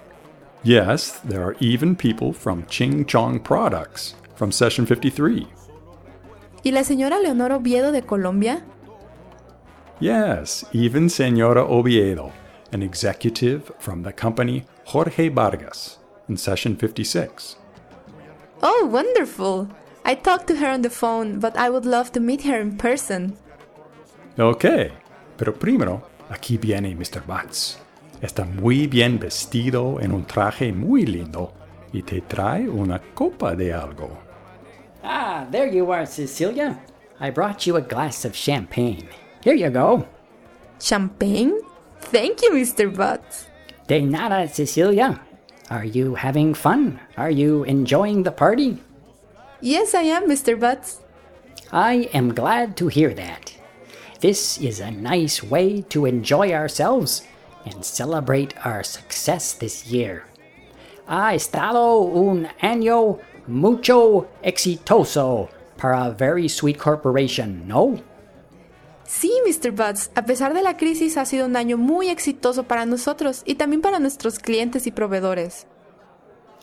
Yes, 0.64 1.20
there 1.24 1.44
are 1.44 1.56
even 1.60 1.96
people 1.96 2.34
from 2.34 2.66
Ching 2.66 3.06
Chong 3.06 3.40
Products 3.40 4.16
from 4.36 4.52
Session 4.52 4.86
53. 4.86 5.48
¿Y 6.64 6.72
la 6.72 6.82
señora 6.82 7.22
Leonor 7.22 7.52
Oviedo 7.54 7.92
de 7.92 8.02
Colombia? 8.02 8.64
Yes, 10.00 10.66
even 10.74 11.10
Senora 11.10 11.64
Oviedo, 11.64 12.32
an 12.72 12.82
executive 12.82 13.72
from 13.80 14.04
the 14.04 14.12
company 14.12 14.66
Jorge 14.86 15.30
Vargas 15.30 16.00
in 16.28 16.38
Session 16.38 16.76
56. 16.76 17.56
Oh, 18.62 18.90
wonderful! 18.92 19.70
I 20.04 20.16
talked 20.16 20.48
to 20.48 20.56
her 20.56 20.68
on 20.68 20.82
the 20.82 20.90
phone, 20.90 21.40
but 21.40 21.56
I 21.56 21.70
would 21.70 21.86
love 21.86 22.12
to 22.14 22.20
meet 22.20 22.44
her 22.44 22.60
in 22.60 22.78
person. 22.78 23.38
Ok, 24.38 24.92
pero 25.38 25.54
primero, 25.54 26.09
aquí 26.30 26.58
viene 26.58 26.96
Mr. 26.96 27.22
Butts. 27.26 27.80
Está 28.22 28.46
muy 28.46 28.88
bien 28.88 29.20
vestido 29.20 30.00
en 30.00 30.12
un 30.12 30.26
traje 30.26 30.74
muy 30.74 31.06
lindo 31.06 31.54
y 31.94 32.02
te 32.04 32.22
trae 32.22 32.68
una 32.68 33.00
copa 33.14 33.56
de 33.56 33.74
algo. 33.74 34.10
Ah, 35.04 35.48
there 35.52 35.74
you 35.74 35.92
are, 35.92 36.06
Cecilia. 36.06 36.80
I 37.20 37.32
brought 37.32 37.66
you 37.66 37.78
a 37.78 37.82
glass 37.82 38.26
of 38.26 38.34
champagne. 38.34 39.08
Here 39.44 39.56
you 39.56 39.70
go. 39.70 40.06
Champagne? 40.80 41.54
Thank 42.00 42.42
you, 42.42 42.52
Mr. 42.52 42.94
Butts. 42.94 43.48
De 43.88 44.02
nada, 44.02 44.48
Cecilia. 44.48 45.22
Are 45.70 45.86
you 45.86 46.16
having 46.16 46.54
fun? 46.54 47.00
Are 47.18 47.32
you 47.32 47.64
enjoying 47.64 48.24
the 48.24 48.32
party? 48.32 48.82
Yes, 49.62 49.94
I 49.94 50.04
am, 50.04 50.28
Mr. 50.28 50.60
Butts. 50.60 51.00
I 51.72 52.10
am 52.14 52.34
glad 52.34 52.76
to 52.78 52.88
hear 52.88 53.14
that. 53.14 53.54
This 54.20 54.58
is 54.58 54.82
a 54.82 54.92
nice 54.92 55.42
way 55.42 55.82
to 55.90 56.06
enjoy 56.06 56.52
ourselves 56.52 57.24
and 57.66 57.86
celebrate 57.86 58.54
our 58.66 58.84
success 58.84 59.54
this 59.54 59.88
year. 59.88 60.24
Ha 61.08 61.34
estado 61.34 62.02
un 62.02 62.48
año 62.62 63.20
mucho 63.48 64.28
exitoso 64.44 65.48
para 65.78 66.08
a 66.08 66.12
very 66.12 66.50
sweet 66.50 66.78
corporation, 66.78 67.66
¿no? 67.66 68.02
Sí, 69.06 69.32
Mr. 69.48 69.72
Butts, 69.72 70.12
a 70.16 70.24
pesar 70.24 70.54
de 70.54 70.64
la 70.64 70.76
crisis 70.76 71.16
ha 71.16 71.26
sido 71.26 71.46
un 71.46 71.56
año 71.56 71.78
muy 71.78 72.10
exitoso 72.10 72.64
para 72.64 72.86
nosotros 72.86 73.42
y 73.46 73.56
también 73.56 73.82
para 73.82 74.00
nuestros 74.00 74.38
clientes 74.38 74.86
y 74.86 74.92
proveedores. 74.92 75.66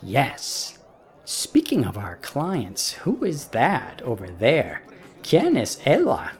Yes. 0.03 0.77
Speaking 1.25 1.85
of 1.85 1.97
our 1.97 2.19
clients, 2.21 2.93
who 3.03 3.25
is 3.25 3.47
that 3.47 4.01
over 4.05 4.29
there? 4.29 4.83
¿Quién 5.23 5.57
es 5.57 5.81
ella? 5.83 6.37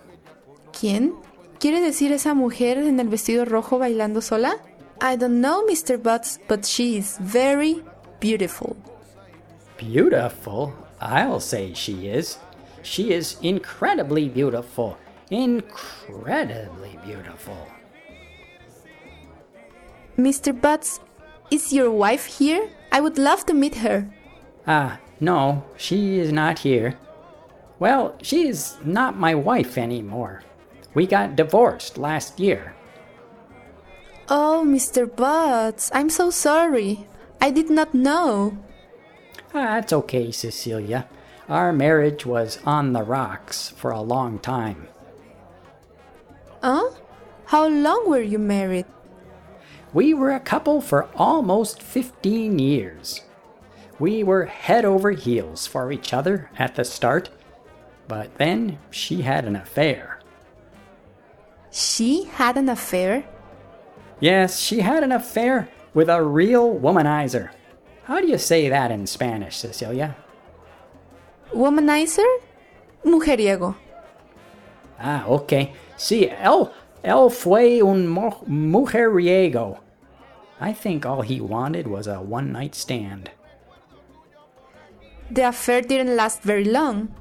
¿Quién? 0.79 1.15
¿Quiere 1.59 1.81
decir 1.81 2.11
esa 2.11 2.35
mujer 2.35 2.77
en 2.77 2.99
el 2.99 3.07
vestido 3.07 3.45
rojo 3.45 3.79
bailando 3.79 4.21
sola? 4.21 4.57
I 5.01 5.15
don't 5.17 5.41
know, 5.41 5.65
Mr. 5.65 5.97
Butts, 5.97 6.39
but 6.47 6.65
she 6.65 6.97
is 6.97 7.17
very 7.19 7.83
beautiful. 8.19 8.75
Beautiful? 9.77 10.73
I'll 11.01 11.39
say 11.39 11.73
she 11.73 12.09
is. 12.09 12.37
She 12.83 13.11
is 13.11 13.37
incredibly 13.41 14.29
beautiful. 14.29 14.97
Incredibly 15.31 16.97
beautiful. 17.03 17.57
Mr. 20.17 20.53
Butts, 20.53 20.99
is 21.51 21.73
your 21.73 21.91
wife 21.91 22.25
here? 22.25 22.69
I 22.91 23.01
would 23.01 23.17
love 23.17 23.45
to 23.47 23.53
meet 23.53 23.75
her. 23.75 24.07
Ah, 24.67 24.99
no, 25.19 25.63
she 25.75 26.19
is 26.19 26.31
not 26.31 26.59
here. 26.59 26.97
Well, 27.79 28.15
she 28.21 28.47
is 28.47 28.77
not 28.83 29.17
my 29.17 29.33
wife 29.35 29.77
anymore. 29.77 30.41
We 30.97 31.05
got 31.05 31.36
divorced 31.36 31.99
last 31.99 32.39
year. 32.39 32.73
Oh, 34.29 34.63
Mr. 34.65 35.05
Butts, 35.05 35.91
I'm 35.93 36.10
so 36.10 36.31
sorry. 36.31 37.05
I 37.39 37.51
did 37.51 37.69
not 37.69 37.93
know. 37.93 38.57
Ah, 39.53 39.77
that's 39.77 39.93
okay, 39.93 40.31
Cecilia. 40.31 41.07
Our 41.47 41.71
marriage 41.71 42.25
was 42.25 42.57
on 42.65 42.93
the 42.93 43.03
rocks 43.03 43.69
for 43.69 43.91
a 43.91 44.01
long 44.01 44.39
time. 44.39 44.88
Huh? 46.63 46.89
How 47.45 47.67
long 47.67 48.10
were 48.10 48.23
you 48.33 48.39
married? 48.39 48.88
We 49.93 50.15
were 50.15 50.31
a 50.31 50.39
couple 50.39 50.81
for 50.81 51.10
almost 51.13 51.83
15 51.83 52.57
years. 52.57 53.21
We 53.99 54.23
were 54.23 54.45
head 54.45 54.83
over 54.83 55.12
heels 55.12 55.67
for 55.67 55.91
each 55.91 56.12
other 56.12 56.49
at 56.57 56.73
the 56.73 56.83
start, 56.83 57.29
but 58.07 58.39
then 58.39 58.79
she 58.89 59.21
had 59.21 59.45
an 59.45 59.55
affair. 59.55 60.16
She 61.77 62.23
had 62.23 62.57
an 62.57 62.69
affair? 62.69 63.23
Yes, 64.19 64.59
she 64.59 64.79
had 64.79 65.03
an 65.03 65.11
affair 65.11 65.69
with 65.93 66.09
a 66.09 66.23
real 66.23 66.73
womanizer. 66.73 67.51
How 68.05 68.19
do 68.19 68.25
you 68.25 68.39
say 68.39 68.67
that 68.67 68.89
in 68.89 69.05
Spanish, 69.05 69.57
Cecilia? 69.57 70.15
Womanizer? 71.53 72.25
Mujeriego. 73.05 73.75
Ah, 74.99 75.23
okay. 75.27 75.73
Sí, 75.97 76.27
él, 76.41 76.71
él 77.03 77.31
fue 77.31 77.83
un 77.83 78.07
mujeriego. 78.07 79.77
I 80.59 80.73
think 80.73 81.05
all 81.05 81.21
he 81.21 81.39
wanted 81.39 81.85
was 81.85 82.07
a 82.07 82.19
one 82.19 82.51
night 82.51 82.73
stand. 82.73 83.29
The 85.29 85.49
affair 85.49 85.81
didn't 85.81 86.15
last 86.15 86.41
very 86.41 86.65
long. 86.65 87.13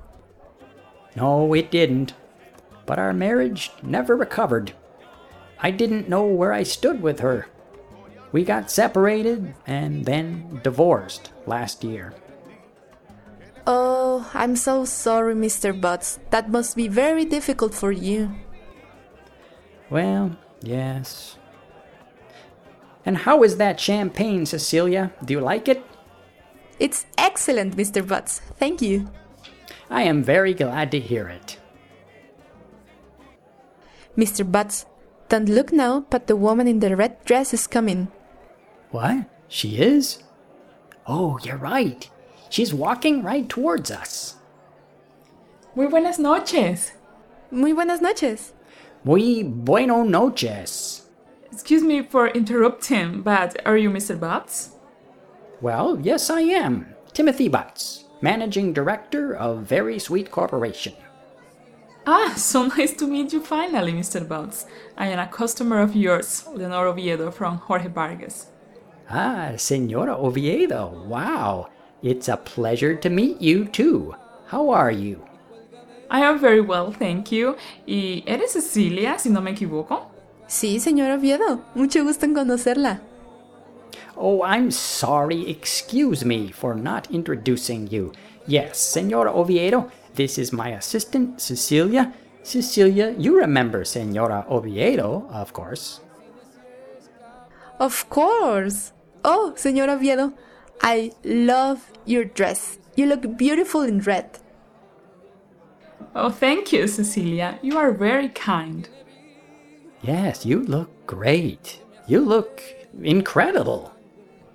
No, 1.15 1.53
it 1.53 1.71
didn't. 1.71 2.15
But 2.87 2.99
our 2.99 3.13
marriage 3.13 3.73
never 3.83 4.17
recovered. 4.17 4.73
I 5.59 5.71
didn't 5.71 6.09
know 6.09 6.25
where 6.25 6.53
I 6.53 6.63
stood 6.63 7.03
with 7.03 7.21
her. 7.21 7.49
We 8.33 8.45
got 8.45 8.71
separated 8.71 9.55
and 9.67 10.05
then 10.05 10.61
divorced 10.63 11.33
last 11.47 11.85
year. 11.85 12.15
Oh, 13.67 14.31
I'm 14.33 14.55
so 14.55 14.85
sorry, 14.85 15.35
Mr. 15.35 15.79
Butts. 15.79 16.21
That 16.31 16.51
must 16.51 16.77
be 16.77 16.87
very 16.87 17.25
difficult 17.25 17.75
for 17.75 17.91
you. 17.91 18.31
Well, 19.91 20.37
yes. 20.63 21.37
And 23.05 23.19
how 23.19 23.43
is 23.43 23.57
that 23.57 23.81
champagne, 23.81 24.47
Cecilia? 24.47 25.13
Do 25.25 25.35
you 25.35 25.41
like 25.41 25.69
it? 25.69 25.85
It's 26.79 27.07
excellent, 27.17 27.77
Mr. 27.77 28.07
Butts. 28.07 28.41
Thank 28.59 28.83
you. 28.83 29.09
I 29.89 30.03
am 30.03 30.23
very 30.23 30.55
glad 30.55 30.91
to 30.91 31.01
hear 31.01 31.29
it. 31.29 31.56
Mr. 34.17 34.51
Butts, 34.51 34.87
don't 35.29 35.49
look 35.49 35.73
now, 35.73 36.07
but 36.09 36.27
the 36.27 36.37
woman 36.37 36.67
in 36.67 36.81
the 36.81 36.97
red 36.97 37.23
dress 37.25 37.53
is 37.53 37.67
coming. 37.67 38.09
What? 38.91 39.29
She 39.49 39.79
is? 39.79 40.23
Oh, 41.07 41.39
you're 41.43 41.57
right. 41.57 42.09
She's 42.49 42.73
walking 42.73 43.23
right 43.23 43.49
towards 43.49 43.91
us. 43.91 44.37
Muy 45.75 45.87
buenas 45.89 46.19
noches. 46.19 46.93
Muy 47.51 47.73
buenas 47.73 48.01
noches. 48.01 48.55
Muy 49.05 49.43
bueno 49.43 50.03
noches. 50.03 51.03
Excuse 51.53 51.83
me 51.83 52.03
for 52.03 52.29
interrupting, 52.29 53.23
but 53.23 53.61
are 53.67 53.77
you 53.77 53.91
Mr. 53.91 54.19
Butts? 54.19 54.71
Well, 55.61 55.99
yes, 56.01 56.31
I 56.31 56.41
am. 56.41 56.95
Timothy 57.13 57.49
Butts, 57.49 58.05
Managing 58.21 58.73
Director 58.73 59.35
of 59.35 59.65
Very 59.65 59.99
Sweet 59.99 60.31
Corporation. 60.31 60.95
Ah, 62.07 62.35
so 62.37 62.67
nice 62.77 62.93
to 62.95 63.07
meet 63.07 63.33
you 63.33 63.41
finally, 63.41 63.93
Mr. 63.93 64.27
Butts. 64.27 64.67
I 64.97 65.09
am 65.09 65.19
a 65.19 65.27
customer 65.27 65.81
of 65.81 65.97
yours, 65.97 66.47
Leonor 66.55 66.87
Oviedo 66.87 67.33
from 67.33 67.59
Jorge 67.59 67.89
Vargas. 67.89 68.47
Ah, 69.11 69.53
Senora 69.57 70.17
Oviedo. 70.17 71.05
Wow. 71.09 71.69
It's 72.03 72.29
a 72.29 72.37
pleasure 72.37 72.95
to 72.95 73.11
meet 73.11 73.41
you, 73.41 73.65
too. 73.65 74.15
How 74.47 74.71
are 74.71 74.93
you? 74.93 75.25
I 76.09 76.21
am 76.21 76.39
very 76.39 76.61
well, 76.61 76.93
thank 76.93 77.33
you. 77.33 77.57
¿Y 77.87 78.23
eres 78.27 78.53
Cecilia, 78.53 79.19
si 79.19 79.31
no 79.31 79.41
me 79.41 79.53
equivoco? 79.53 80.07
Sí, 80.47 80.79
señor 80.79 81.11
Oviedo. 81.11 81.63
Mucho 81.75 82.05
gusto 82.05 82.25
en 82.25 82.35
conocerla. 82.35 83.01
Oh, 84.17 84.43
I'm 84.45 84.71
sorry. 84.71 85.51
Excuse 85.51 86.25
me 86.25 86.53
for 86.53 86.77
not 86.77 87.11
introducing 87.11 87.89
you. 87.89 88.13
Yes, 88.47 88.79
Senora 88.79 89.33
Oviedo, 89.33 89.91
this 90.17 90.39
is 90.39 90.53
my 90.53 90.71
assistant, 90.71 91.41
Cecilia. 91.41 92.13
Cecilia, 92.43 93.15
you 93.19 93.39
remember 93.39 93.85
Senora 93.85 94.45
Oviedo, 94.49 95.29
of 95.31 95.53
course. 95.53 96.01
Of 97.79 98.09
course. 98.09 98.93
Oh, 99.25 99.53
Senora 99.57 99.93
Oviedo, 99.93 100.33
I 100.83 101.13
love 101.25 101.93
your 102.05 102.25
dress. 102.25 102.79
You 102.97 103.07
look 103.07 103.37
beautiful 103.37 103.83
in 103.83 104.01
red. 104.01 104.39
Oh, 106.15 106.31
thank 106.31 106.73
you, 106.73 106.87
Cecilia. 106.87 107.59
You 107.63 107.77
are 107.77 107.93
very 107.93 108.31
kind. 108.31 108.89
Yes, 110.03 110.47
you 110.47 110.63
look 110.63 111.07
great. 111.07 111.83
You 112.07 112.21
look 112.21 112.63
incredible. 113.03 113.93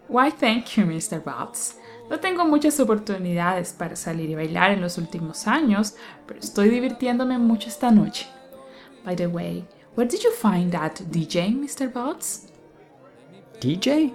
Why, 0.07 0.29
thank 0.29 0.75
you, 0.75 0.85
Mr. 0.85 1.23
Butts. 1.23 1.75
No 2.09 2.19
tengo 2.19 2.45
muchas 2.45 2.79
oportunidades 2.79 3.73
para 3.73 3.95
salir 3.95 4.29
y 4.29 4.35
bailar 4.35 4.71
en 4.71 4.81
los 4.81 4.97
últimos 4.97 5.47
años, 5.47 5.95
pero 6.27 6.39
estoy 6.39 6.69
divirtiéndome 6.69 7.37
mucho 7.37 7.69
esta 7.69 7.91
noche. 7.91 8.27
By 9.05 9.15
the 9.15 9.27
way, 9.27 9.65
where 9.95 10.09
did 10.09 10.21
you 10.21 10.31
find 10.31 10.71
that 10.71 10.99
DJ, 11.09 11.55
Mr. 11.55 11.91
Butts? 11.91 12.47
DJ? 13.59 14.13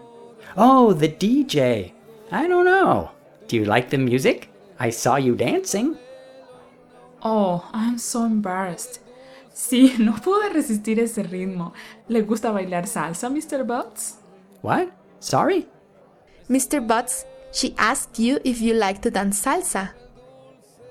Oh, 0.57 0.93
the 0.93 1.09
DJ. 1.09 1.93
I 2.31 2.47
don't 2.49 2.65
know. 2.65 3.11
Do 3.49 3.57
you 3.57 3.65
like 3.65 3.91
the 3.91 3.99
music? 3.99 4.51
I 4.79 4.91
saw 4.91 5.17
you 5.17 5.35
dancing. 5.35 5.97
Oh, 7.23 7.65
I'm 7.73 7.99
so 7.99 8.25
embarrassed. 8.25 9.01
Sí, 9.55 9.95
no 9.99 10.15
pude 10.17 10.51
resistir 10.51 11.01
ese 11.01 11.23
ritmo. 11.23 11.73
¿Le 12.09 12.23
gusta 12.23 12.51
bailar 12.51 12.87
salsa, 12.87 13.31
Mr. 13.31 13.65
Butts? 13.65 14.19
What? 14.63 14.89
Sorry? 15.19 15.67
Mr. 16.49 16.81
Butts, 16.87 17.25
she 17.53 17.75
asked 17.79 18.19
you 18.19 18.39
if 18.45 18.61
you 18.61 18.75
like 18.75 19.03
to 19.03 19.11
dance 19.11 19.45
salsa. 19.45 19.91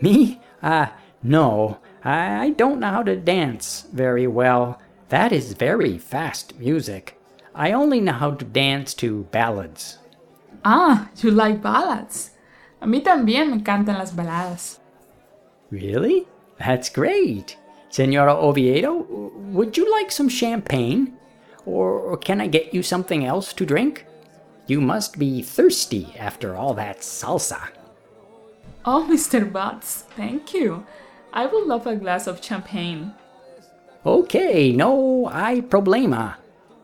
Me? 0.01 0.39
Ah, 0.61 0.91
uh, 0.91 0.97
no. 1.23 1.77
I 2.03 2.51
don't 2.51 2.79
know 2.79 2.91
how 2.91 3.03
to 3.03 3.15
dance 3.15 3.85
very 3.91 4.27
well. 4.27 4.79
That 5.09 5.31
is 5.31 5.53
very 5.53 5.97
fast 5.97 6.59
music. 6.59 7.19
I 7.53 7.71
only 7.71 8.01
know 8.01 8.13
how 8.13 8.31
to 8.31 8.45
dance 8.45 8.93
to 8.95 9.23
ballads. 9.31 9.97
Ah, 10.63 11.09
you 11.17 11.31
like 11.31 11.61
ballads. 11.61 12.31
A 12.81 12.85
mí 12.85 13.01
también 13.01 13.49
me 13.49 13.55
encantan 13.55 13.97
las 13.97 14.11
baladas. 14.13 14.79
Really? 15.71 16.27
That's 16.59 16.89
great. 16.89 17.57
Senora 17.89 18.35
Oviedo, 18.35 19.05
would 19.53 19.77
you 19.77 19.89
like 19.91 20.11
some 20.11 20.29
champagne? 20.29 21.13
Or 21.65 22.17
can 22.17 22.41
I 22.41 22.47
get 22.47 22.73
you 22.73 22.83
something 22.83 23.25
else 23.25 23.53
to 23.53 23.65
drink? 23.65 24.05
You 24.67 24.81
must 24.81 25.19
be 25.19 25.41
thirsty 25.41 26.13
after 26.17 26.55
all 26.55 26.73
that 26.75 26.99
salsa. 26.99 27.69
Oh, 28.83 29.07
Mr. 29.09 29.51
Butts, 29.51 30.03
thank 30.15 30.53
you. 30.53 30.85
I 31.33 31.45
would 31.45 31.67
love 31.67 31.85
a 31.85 31.95
glass 31.95 32.27
of 32.27 32.43
champagne. 32.43 33.13
Okay, 34.05 34.71
no 34.71 35.27
I 35.31 35.61
problema. 35.61 36.35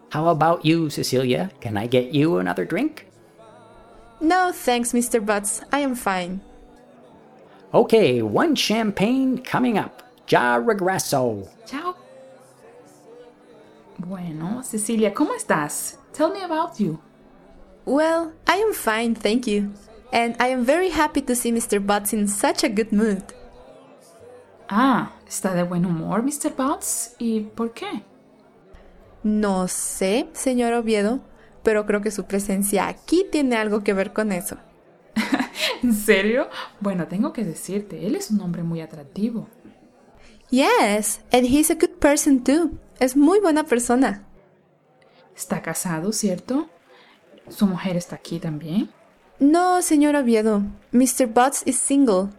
How 0.09 0.27
about 0.27 0.65
you, 0.65 0.89
Cecilia? 0.89 1.51
Can 1.61 1.77
I 1.77 1.87
get 1.87 2.13
you 2.13 2.37
another 2.37 2.65
drink? 2.65 3.07
No, 4.19 4.51
thanks, 4.51 4.91
Mr. 4.91 5.23
Butts. 5.25 5.61
I 5.71 5.79
am 5.79 5.95
fine. 5.95 6.41
Okay, 7.73 8.21
one 8.21 8.55
champagne 8.55 9.37
coming 9.37 9.77
up. 9.77 10.03
Ya 10.27 10.57
regreso. 10.57 11.47
Ciao. 11.65 11.95
Bueno, 13.97 14.61
Cecilia, 14.63 15.13
¿cómo 15.13 15.33
estás? 15.35 15.97
Tell 16.11 16.31
me 16.31 16.41
about 16.43 16.79
you. 16.79 16.99
Well, 17.85 18.33
I 18.47 18.57
am 18.57 18.73
fine, 18.73 19.15
thank 19.15 19.47
you. 19.47 19.71
And 20.13 20.35
I 20.39 20.49
am 20.49 20.65
very 20.65 20.89
happy 20.89 21.21
to 21.21 21.35
see 21.35 21.51
Mr. 21.51 21.79
Butts 21.79 22.13
in 22.13 22.27
such 22.27 22.63
a 22.63 22.69
good 22.69 22.91
mood. 22.91 23.23
Ah, 24.69 25.13
¿está 25.27 25.53
de 25.53 25.63
buen 25.63 25.85
humor, 25.85 26.21
Mr. 26.21 26.55
Butts? 26.55 27.15
¿Y 27.17 27.41
por 27.41 27.73
qué? 27.73 28.03
No 29.23 29.67
sé, 29.67 30.29
señor 30.33 30.73
Oviedo, 30.73 31.19
pero 31.63 31.85
creo 31.85 32.01
que 32.01 32.11
su 32.11 32.25
presencia 32.25 32.87
aquí 32.87 33.25
tiene 33.31 33.55
algo 33.55 33.83
que 33.83 33.93
ver 33.93 34.13
con 34.13 34.31
eso. 34.31 34.57
¿En 35.83 35.93
serio? 35.93 36.49
Bueno, 36.79 37.07
tengo 37.07 37.33
que 37.33 37.43
decirte, 37.43 38.05
él 38.07 38.15
es 38.15 38.31
un 38.31 38.41
hombre 38.41 38.63
muy 38.63 38.81
atractivo. 38.81 39.47
Yes, 40.49 41.21
and 41.31 41.45
he's 41.45 41.71
a 41.71 41.75
good 41.75 41.99
person 41.99 42.43
too. 42.43 42.71
Es 42.99 43.15
muy 43.15 43.39
buena 43.39 43.65
persona. 43.65 44.25
Está 45.35 45.61
casado, 45.61 46.11
¿cierto? 46.11 46.69
¿Su 47.51 47.67
mujer 47.67 47.97
está 47.97 48.15
aquí 48.15 48.39
también? 48.39 48.89
No, 49.39 49.81
señor 49.81 50.15
Oviedo. 50.15 50.61
Mr. 50.91 51.27
Butts 51.27 51.63
is 51.65 51.77
single. 51.77 52.29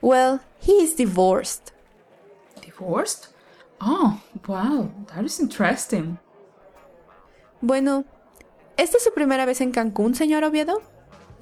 Well, 0.00 0.40
he 0.66 0.72
is 0.82 0.96
divorced. 0.96 1.72
Divorced? 2.62 3.28
Oh, 3.80 4.20
wow, 4.46 4.90
that 5.08 5.24
is 5.24 5.40
interesting. 5.40 6.18
Bueno, 7.60 8.04
¿esta 8.76 8.96
es 8.96 9.04
su 9.04 9.12
primera 9.12 9.44
vez 9.44 9.60
en 9.60 9.72
Cancún, 9.72 10.14
señor 10.14 10.44
Oviedo? 10.44 10.80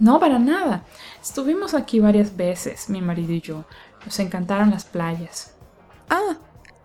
No, 0.00 0.18
para 0.18 0.38
nada. 0.38 0.84
Estuvimos 1.20 1.74
aquí 1.74 2.00
varias 2.00 2.36
veces, 2.36 2.88
mi 2.88 3.00
marido 3.00 3.32
y 3.32 3.40
yo. 3.40 3.64
Nos 4.04 4.18
encantaron 4.20 4.70
las 4.70 4.84
playas. 4.84 5.54
Ah, 6.10 6.36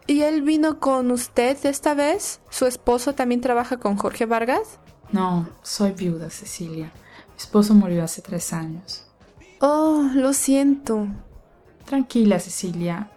¿y 0.08 0.22
él 0.24 0.42
vino 0.42 0.80
con 0.80 1.12
usted 1.12 1.58
esta 1.66 1.94
vez? 1.94 2.42
¿Su 2.50 2.66
esposo 2.66 3.14
también 3.14 3.42
trabaja 3.42 3.78
con 3.78 3.98
Jorge 3.98 4.26
Vargas? 4.26 4.80
No, 5.14 5.48
soy 5.62 5.92
viuda, 5.92 6.30
Cecilia. 6.32 6.92
Mi 7.30 7.38
esposo 7.38 7.76
murió 7.76 8.04
hace 8.04 8.24
tres 8.24 8.52
años. 8.52 9.06
Oh, 9.62 10.10
lo 10.16 10.34
siento. 10.34 11.08
Tranquila, 11.86 12.40
Cecilia. 12.40 13.10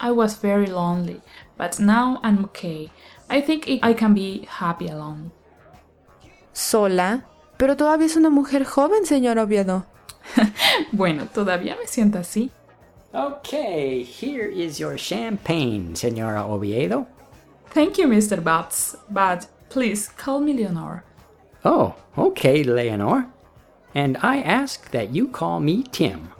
I 0.00 0.12
was 0.12 0.40
very 0.40 0.68
lonely, 0.68 1.20
but 1.58 1.80
now 1.80 2.20
I'm 2.22 2.44
okay. 2.44 2.90
I 3.28 3.40
think 3.40 3.66
I 3.82 3.94
can 3.94 4.14
be 4.14 4.46
happy 4.48 4.88
alone. 4.88 5.32
¿Sola? 6.52 7.24
Pero 7.56 7.76
todavía 7.76 8.06
es 8.06 8.16
una 8.16 8.30
mujer 8.30 8.64
joven, 8.64 9.04
señor 9.04 9.38
Oviedo. 9.38 9.86
bueno, 10.92 11.26
todavía 11.26 11.76
me 11.76 11.88
siento 11.88 12.18
así. 12.18 12.52
Okay, 13.12 14.04
here 14.04 14.48
is 14.48 14.78
your 14.78 14.96
champagne, 14.96 15.96
Senora 15.96 16.46
Oviedo. 16.46 17.06
Thank 17.70 17.98
you, 17.98 18.06
Mr. 18.06 18.40
Butts, 18.40 18.96
but 19.10 19.46
please 19.68 20.08
call 20.16 20.40
me 20.40 20.52
Leonor. 20.52 21.02
Oh, 21.64 21.94
okay, 22.18 22.62
Leonor. 22.62 23.28
And 23.94 24.18
I 24.18 24.40
ask 24.40 24.90
that 24.90 25.14
you 25.14 25.28
call 25.28 25.60
me 25.60 25.84
Tim. 25.84 26.30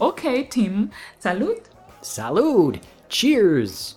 Okay, 0.00 0.44
Tim. 0.44 0.90
Salud. 1.20 1.60
Salud! 2.00 2.80
Cheers! 3.08 3.96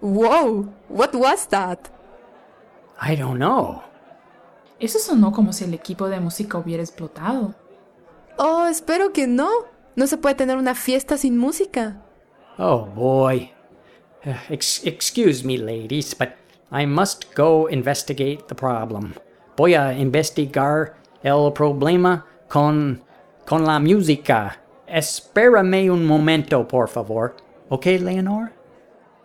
Whoa, 0.00 0.72
what 0.88 1.14
was 1.14 1.46
that? 1.46 1.90
I 3.00 3.14
don't 3.14 3.38
know. 3.38 3.87
Eso 4.80 4.98
sonó 4.98 5.32
como 5.32 5.52
si 5.52 5.64
el 5.64 5.74
equipo 5.74 6.08
de 6.08 6.20
música 6.20 6.58
hubiera 6.58 6.82
explotado. 6.82 7.54
Oh, 8.36 8.66
espero 8.66 9.12
que 9.12 9.26
no. 9.26 9.48
No 9.96 10.06
se 10.06 10.16
puede 10.16 10.36
tener 10.36 10.56
una 10.56 10.74
fiesta 10.74 11.16
sin 11.16 11.36
música. 11.36 12.00
Oh 12.58 12.86
boy. 12.86 13.52
Uh, 14.24 14.34
ex- 14.48 14.84
excuse 14.84 15.44
me, 15.44 15.58
ladies, 15.58 16.14
but 16.16 16.30
I 16.70 16.86
must 16.86 17.34
go 17.34 17.68
investigate 17.68 18.44
the 18.48 18.54
problem. 18.54 19.14
Voy 19.56 19.74
a 19.74 19.92
investigar 19.98 20.94
el 21.22 21.52
problema 21.52 22.24
con, 22.48 23.02
con 23.46 23.64
la 23.64 23.80
música. 23.80 24.60
Espérame 24.86 25.90
un 25.90 26.06
momento, 26.06 26.66
por 26.66 26.88
favor. 26.88 27.34
Okay, 27.68 27.98
Leonor? 27.98 28.52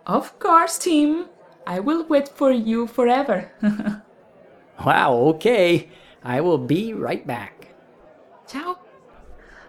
Of 0.08 0.40
course, 0.40 0.80
Tim. 0.80 1.26
I 1.66 1.80
will 1.80 2.06
wait 2.10 2.28
for 2.28 2.52
you 2.52 2.88
forever. 2.88 3.52
Wow, 4.80 5.30
okay. 5.30 5.90
I 6.24 6.42
will 6.42 6.60
be 6.60 6.94
right 6.94 7.26
back. 7.26 7.76
Chao. 8.48 8.78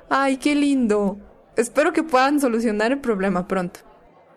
Ay, 0.09 0.37
qué 0.37 0.55
lindo. 0.55 1.19
Espero 1.57 1.93
que 1.93 2.03
puedan 2.03 2.41
solucionar 2.41 2.93
el 2.93 3.01
problema 3.01 3.47
pronto. 3.47 3.81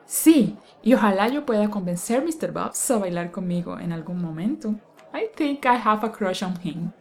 Sí, 0.05 0.57
y 0.81 0.93
ojalá 0.93 1.27
yo 1.27 1.45
pueda 1.45 1.69
convencer 1.69 2.19
a 2.19 2.21
Mr. 2.21 2.51
Bobs 2.51 2.89
a 2.91 2.97
bailar 2.97 3.31
conmigo 3.31 3.77
en 3.79 3.91
algún 3.91 4.21
momento. 4.21 4.75
I 5.13 5.27
think 5.35 5.65
I 5.65 5.77
have 5.83 6.05
a 6.05 6.11
crush 6.11 6.43
on 6.43 6.53
him. 6.63 6.91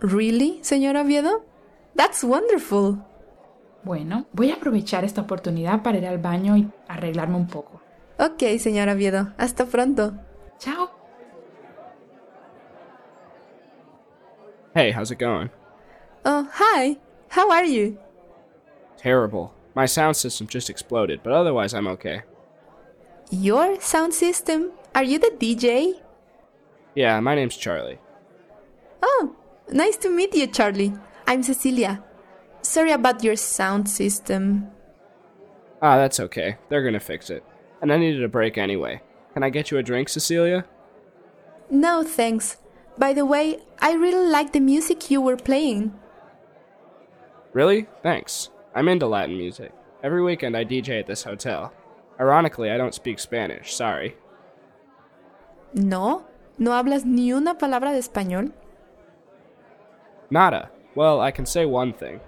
Really, 0.00 0.58
señor 0.62 0.96
Oviedo? 0.96 1.44
That's 1.96 2.22
wonderful. 2.22 2.98
Bueno, 3.82 4.26
voy 4.32 4.50
a 4.50 4.54
aprovechar 4.54 5.04
esta 5.04 5.22
oportunidad 5.22 5.82
para 5.82 5.98
ir 5.98 6.06
al 6.06 6.18
baño 6.18 6.56
y 6.56 6.70
arreglarme 6.88 7.36
un 7.36 7.46
poco. 7.46 7.80
Ok, 8.18 8.58
señor 8.58 8.88
Oviedo. 8.88 9.32
Hasta 9.38 9.64
pronto. 9.66 10.12
Chao. 10.58 10.95
Hey, 14.76 14.90
how's 14.90 15.10
it 15.10 15.16
going? 15.16 15.48
Oh, 16.26 16.50
hi. 16.52 16.98
How 17.30 17.50
are 17.50 17.64
you? 17.64 17.96
Terrible. 18.98 19.54
My 19.74 19.86
sound 19.86 20.18
system 20.18 20.46
just 20.46 20.68
exploded, 20.68 21.22
but 21.22 21.32
otherwise 21.32 21.72
I'm 21.72 21.86
okay. 21.86 22.24
Your 23.30 23.80
sound 23.80 24.12
system? 24.12 24.72
Are 24.94 25.02
you 25.02 25.18
the 25.18 25.34
DJ? 25.40 26.02
Yeah, 26.94 27.18
my 27.20 27.34
name's 27.34 27.56
Charlie. 27.56 27.98
Oh, 29.02 29.34
nice 29.72 29.96
to 29.96 30.10
meet 30.10 30.34
you, 30.34 30.46
Charlie. 30.46 30.92
I'm 31.26 31.42
Cecilia. 31.42 32.04
Sorry 32.60 32.90
about 32.90 33.24
your 33.24 33.36
sound 33.36 33.88
system. 33.88 34.68
Ah, 35.80 35.96
that's 35.96 36.20
okay. 36.20 36.58
They're 36.68 36.84
gonna 36.84 37.00
fix 37.00 37.30
it. 37.30 37.42
And 37.80 37.90
I 37.90 37.96
needed 37.96 38.22
a 38.22 38.28
break 38.28 38.58
anyway. 38.58 39.00
Can 39.32 39.42
I 39.42 39.48
get 39.48 39.70
you 39.70 39.78
a 39.78 39.82
drink, 39.82 40.10
Cecilia? 40.10 40.66
No, 41.70 42.02
thanks. 42.02 42.58
By 42.98 43.12
the 43.12 43.26
way, 43.26 43.58
I 43.80 43.92
really 43.94 44.26
like 44.30 44.52
the 44.52 44.60
music 44.60 45.10
you 45.10 45.20
were 45.20 45.36
playing. 45.36 45.92
Really? 47.52 47.86
Thanks. 48.02 48.50
I'm 48.74 48.88
into 48.88 49.06
Latin 49.06 49.36
music. 49.36 49.72
Every 50.02 50.22
weekend 50.22 50.56
I 50.56 50.64
DJ 50.64 51.00
at 51.00 51.06
this 51.06 51.24
hotel. 51.24 51.72
Ironically, 52.18 52.70
I 52.70 52.76
don't 52.76 52.94
speak 52.94 53.18
Spanish, 53.18 53.74
sorry. 53.74 54.16
No, 55.74 56.24
no 56.58 56.70
hablas 56.70 57.04
ni 57.04 57.32
una 57.32 57.54
palabra 57.54 57.92
de 57.92 57.98
español. 57.98 58.52
Nada. 60.30 60.70
Well, 60.94 61.20
I 61.20 61.30
can 61.30 61.44
say 61.44 61.66
one 61.66 61.92
thing. 61.92 62.20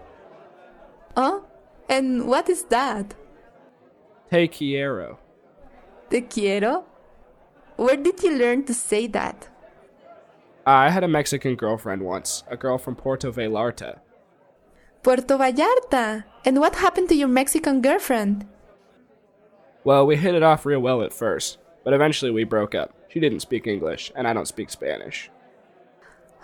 Oh, 1.17 1.45
and 1.89 2.29
what 2.29 2.49
is 2.51 2.65
that? 2.65 3.15
Te 4.31 4.47
quiero. 4.49 5.19
Te 6.11 6.21
quiero? 6.21 6.85
Where 7.77 7.97
did 7.97 8.23
you 8.23 8.37
learn 8.37 8.65
to 8.65 8.75
say 8.75 9.07
that? 9.09 9.49
Uh, 10.69 10.73
I 10.73 10.91
had 10.91 11.03
a 11.03 11.09
Mexican 11.09 11.55
girlfriend 11.55 12.03
once, 12.03 12.45
a 12.47 12.55
girl 12.55 12.77
from 12.77 12.95
Puerto 12.95 13.33
Vallarta. 13.33 14.01
Puerto 15.03 15.39
Vallarta. 15.39 16.25
And 16.45 16.61
what 16.61 16.77
happened 16.77 17.09
to 17.09 17.15
your 17.15 17.27
Mexican 17.27 17.81
girlfriend? 17.81 18.47
Well, 19.83 20.05
we 20.05 20.17
hit 20.17 20.35
it 20.35 20.43
off 20.43 20.67
real 20.67 20.81
well 20.81 21.01
at 21.01 21.15
first, 21.15 21.57
but 21.85 21.95
eventually 21.95 22.31
we 22.31 22.45
broke 22.45 22.75
up. 22.75 22.93
She 23.09 23.19
didn't 23.19 23.41
speak 23.41 23.67
English, 23.67 24.13
and 24.15 24.29
I 24.29 24.35
don't 24.35 24.47
speak 24.47 24.69
Spanish. 24.69 25.31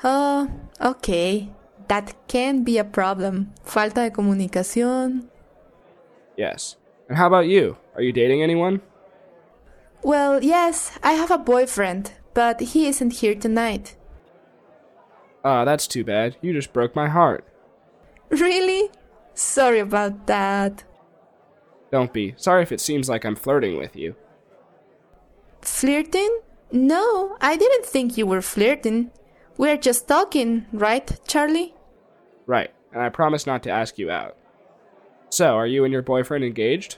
Oh, 0.02 0.50
okay. 0.80 1.50
That 1.88 2.14
can 2.26 2.64
be 2.64 2.78
a 2.78 2.84
problem. 2.84 3.52
Falta 3.62 4.08
de 4.08 4.10
comunicación. 4.10 5.26
Yes. 6.34 6.76
And 7.10 7.18
how 7.18 7.26
about 7.26 7.46
you? 7.46 7.76
Are 7.94 8.00
you 8.00 8.10
dating 8.10 8.42
anyone? 8.42 8.80
Well, 10.02 10.42
yes, 10.42 10.98
I 11.02 11.12
have 11.12 11.30
a 11.30 11.36
boyfriend, 11.36 12.12
but 12.32 12.60
he 12.72 12.86
isn't 12.86 13.20
here 13.20 13.34
tonight. 13.34 13.96
Ah, 15.44 15.64
that's 15.64 15.86
too 15.86 16.04
bad. 16.04 16.36
You 16.40 16.52
just 16.52 16.72
broke 16.72 16.96
my 16.96 17.08
heart. 17.08 17.46
Really? 18.30 18.90
Sorry 19.34 19.78
about 19.78 20.26
that. 20.26 20.84
Don't 21.92 22.12
be. 22.12 22.34
Sorry 22.36 22.62
if 22.62 22.72
it 22.72 22.80
seems 22.80 23.08
like 23.08 23.24
I'm 23.24 23.36
flirting 23.36 23.76
with 23.76 23.94
you. 23.94 24.16
Flirting? 25.60 26.40
No, 26.72 27.36
I 27.40 27.56
didn't 27.56 27.86
think 27.86 28.16
you 28.16 28.26
were 28.26 28.42
flirting. 28.42 29.10
We're 29.56 29.76
just 29.76 30.08
talking, 30.08 30.66
right, 30.72 31.20
Charlie? 31.28 31.74
Right, 32.46 32.72
and 32.92 33.02
I 33.02 33.10
promise 33.10 33.46
not 33.46 33.62
to 33.64 33.70
ask 33.70 33.98
you 33.98 34.10
out. 34.10 34.36
So, 35.30 35.54
are 35.54 35.66
you 35.66 35.84
and 35.84 35.92
your 35.92 36.02
boyfriend 36.02 36.44
engaged? 36.44 36.96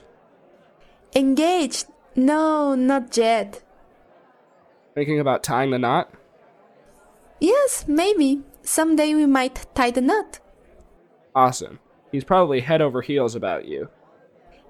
Engaged? 1.15 1.85
No, 2.15 2.75
not 2.75 3.15
yet. 3.15 3.61
Thinking 4.95 5.19
about 5.19 5.43
tying 5.43 5.69
the 5.69 5.79
knot? 5.79 6.11
Yes, 7.39 7.85
maybe. 7.87 8.41
Someday 8.61 9.13
we 9.13 9.25
might 9.25 9.65
tie 9.75 9.91
the 9.91 10.01
knot. 10.01 10.39
Awesome. 11.35 11.79
He's 12.11 12.23
probably 12.23 12.61
head 12.61 12.81
over 12.81 13.01
heels 13.01 13.35
about 13.35 13.65
you. 13.65 13.89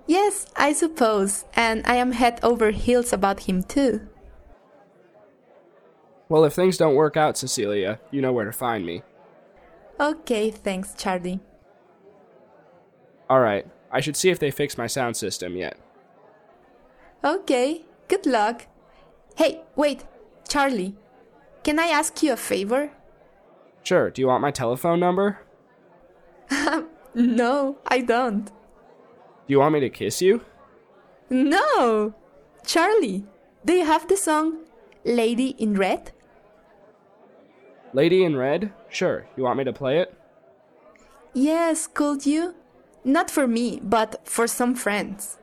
Yes, 0.06 0.48
I 0.56 0.74
suppose. 0.74 1.46
And 1.56 1.86
I 1.86 1.96
am 1.96 2.12
head 2.12 2.40
over 2.44 2.72
heels 2.72 3.14
about 3.14 3.42
him 3.42 3.64
too. 3.64 4.08
Well, 6.30 6.44
if 6.44 6.54
things 6.54 6.78
don't 6.78 6.96
work 6.96 7.16
out, 7.16 7.38
Cecilia, 7.38 8.00
you 8.12 8.22
know 8.22 8.34
where 8.34 8.46
to 8.46 8.52
find 8.52 8.86
me. 8.86 9.04
Okay, 10.00 10.52
thanks, 10.52 10.94
Charlie. 10.94 11.40
Alright, 13.30 13.68
I 13.92 14.02
should 14.02 14.16
see 14.16 14.30
if 14.30 14.40
they 14.40 14.52
fixed 14.52 14.78
my 14.78 14.88
sound 14.88 15.18
system 15.18 15.56
yet. 15.56 15.78
Okay, 17.24 17.86
good 18.08 18.26
luck. 18.26 18.68
Hey, 19.36 19.62
wait, 19.76 20.06
Charlie. 20.48 20.96
Can 21.68 21.80
I 21.80 21.88
ask 21.88 22.24
you 22.24 22.32
a 22.32 22.38
favor? 22.38 22.92
Sure, 23.84 24.10
do 24.10 24.22
you 24.22 24.28
want 24.28 24.42
my 24.42 24.52
telephone 24.52 25.02
number? 25.02 25.40
No, 27.14 27.80
I 27.86 28.00
don't. 28.00 28.46
Do 28.46 28.52
you 29.48 29.60
want 29.60 29.74
me 29.74 29.82
to 29.82 29.90
kiss 29.90 30.22
you? 30.22 30.46
No! 31.30 32.14
Charlie, 32.66 33.26
do 33.66 33.74
you 33.74 33.84
have 33.84 34.08
the 34.08 34.16
song 34.16 34.60
Lady 35.04 35.56
in 35.58 35.74
Red? 35.74 36.12
Lady 37.92 38.24
in 38.24 38.38
Red? 38.38 38.72
Sure, 38.88 39.28
you 39.36 39.44
want 39.44 39.58
me 39.58 39.66
to 39.66 39.74
play 39.74 40.00
it? 40.00 40.14
Yes, 41.34 41.86
could 41.86 42.26
you? 42.26 42.56
Not 43.04 43.30
for 43.30 43.46
me, 43.46 43.82
but 43.84 44.26
for 44.26 44.48
some 44.48 44.74
friends. 44.74 45.38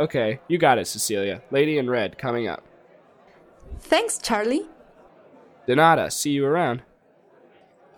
Okay, 0.00 0.40
you 0.48 0.56
got 0.56 0.78
it, 0.78 0.86
Cecilia. 0.86 1.42
Lady 1.50 1.76
in 1.76 1.90
Red 1.90 2.16
coming 2.16 2.48
up. 2.48 2.64
Thanks, 3.80 4.16
Charlie. 4.16 4.66
De 5.68 5.76
nada, 5.76 6.10
see 6.10 6.32
you 6.32 6.46
around. 6.46 6.80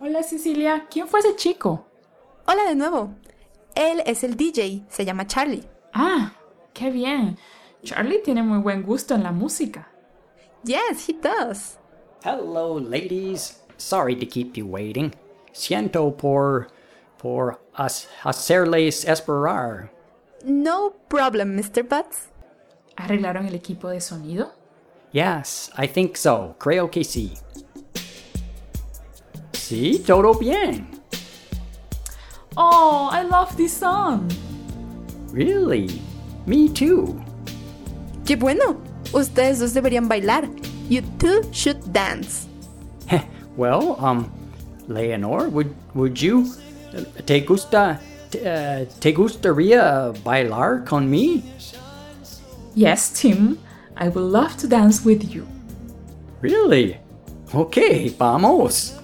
Hola 0.01 0.23
Cecilia, 0.23 0.87
¿quién 0.89 1.07
fue 1.07 1.21
ese 1.21 1.37
chico? 1.37 1.85
Hola 2.45 2.65
de 2.65 2.75
nuevo. 2.75 3.13
Él 3.75 4.03
es 4.05 4.25
el 4.25 4.35
DJ, 4.35 4.83
se 4.89 5.05
llama 5.05 5.25
Charlie. 5.25 5.63
Ah, 5.93 6.33
qué 6.73 6.91
bien. 6.91 7.37
Charlie 7.81 8.19
tiene 8.19 8.43
muy 8.43 8.57
buen 8.57 8.83
gusto 8.83 9.15
en 9.15 9.23
la 9.23 9.31
música. 9.31 9.87
Yes, 10.65 11.07
he 11.07 11.13
does. 11.13 11.79
Hello, 12.25 12.77
ladies. 12.77 13.63
Sorry 13.77 14.17
to 14.17 14.25
keep 14.25 14.57
you 14.57 14.65
waiting. 14.65 15.13
Siento 15.53 16.17
por. 16.17 16.67
por 17.19 17.61
hacerles 17.73 19.05
esperar. 19.05 19.93
No 20.43 20.91
problem, 21.07 21.55
Mr. 21.55 21.83
Butts. 21.83 22.31
¿Arreglaron 22.97 23.45
el 23.45 23.55
equipo 23.55 23.87
de 23.87 24.01
sonido? 24.01 24.60
Yes, 25.11 25.69
I 25.77 25.87
think 25.87 26.15
so. 26.17 26.55
Creo 26.57 26.89
que 26.89 27.03
sí. 27.03 27.37
Sí, 29.51 30.03
todo 30.05 30.33
bien. 30.33 30.87
Oh, 32.55 33.09
I 33.11 33.23
love 33.23 33.55
this 33.55 33.73
song. 33.73 34.29
Really? 35.31 36.01
Me 36.45 36.69
too. 36.69 37.15
¡Qué 38.25 38.35
bueno! 38.35 38.77
Ustedes 39.13 39.59
dos 39.59 39.73
deberían 39.73 40.07
bailar. 40.07 40.49
You 40.89 41.01
two 41.19 41.43
should 41.51 41.93
dance. 41.93 42.47
well, 43.57 43.95
um, 43.99 44.31
Leonor, 44.87 45.49
would 45.49 45.73
would 45.93 46.21
you 46.21 46.47
te 47.25 47.41
gusta 47.41 47.99
te, 48.29 48.39
uh, 48.39 48.85
te 48.99 49.13
gustaría 49.13 50.13
bailar 50.23 50.85
con 50.85 51.09
me? 51.09 51.43
Yes, 52.75 53.11
Tim, 53.11 53.57
I 53.97 54.09
would 54.09 54.23
love 54.23 54.57
to 54.57 54.67
dance 54.67 55.03
with 55.05 55.23
you. 55.23 55.45
Really? 56.41 56.97
Okay, 57.53 58.09
vamos. 58.09 58.97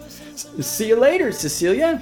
See 0.60 0.88
you 0.90 0.96
later, 1.00 1.32
Cecilia. 1.34 2.02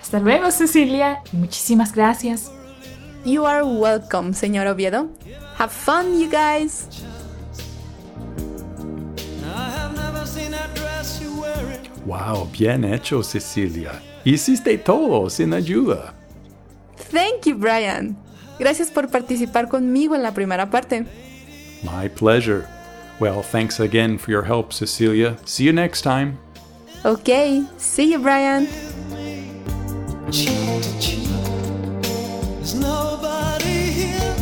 Hasta 0.00 0.20
luego, 0.20 0.50
Cecilia, 0.50 1.22
y 1.32 1.36
muchísimas 1.38 1.92
gracias. 1.94 2.50
You 3.24 3.46
are 3.46 3.64
welcome, 3.64 4.34
señor 4.34 4.66
Oviedo. 4.66 5.08
Have 5.58 5.72
fun, 5.72 6.20
you 6.20 6.28
guys. 6.28 6.88
I 9.44 9.70
have 9.70 9.96
never 9.96 10.26
seen 10.26 10.50
that 10.50 10.74
dress 10.74 11.20
you're 11.22 11.40
wearing. 11.40 11.80
Wow, 12.04 12.48
bien 12.52 12.84
hecho, 12.84 13.22
Cecilia. 13.22 14.02
Hiciste 14.24 14.76
todo 14.78 15.30
sin 15.30 15.54
ayuda. 15.54 16.12
Thank 17.10 17.46
you, 17.46 17.56
Brian. 17.56 18.16
Gracias 18.58 18.90
por 18.90 19.08
participar 19.08 19.68
conmigo 19.68 20.14
en 20.14 20.22
la 20.22 20.34
primera 20.34 20.68
parte. 20.68 21.06
My 21.84 22.08
pleasure. 22.08 22.68
Well, 23.20 23.42
thanks 23.42 23.78
again 23.78 24.18
for 24.18 24.30
your 24.30 24.42
help, 24.42 24.72
Cecilia. 24.72 25.36
See 25.44 25.64
you 25.64 25.72
next 25.72 26.02
time. 26.02 26.38
Okay, 27.04 27.64
see 27.76 28.10
you, 28.12 28.18
Brian. 28.18 28.66
cheek 30.30 30.82
to 30.82 30.98
cheek. 31.00 31.28
There's 32.02 32.74
nobody 32.74 33.92
here. 33.92 34.34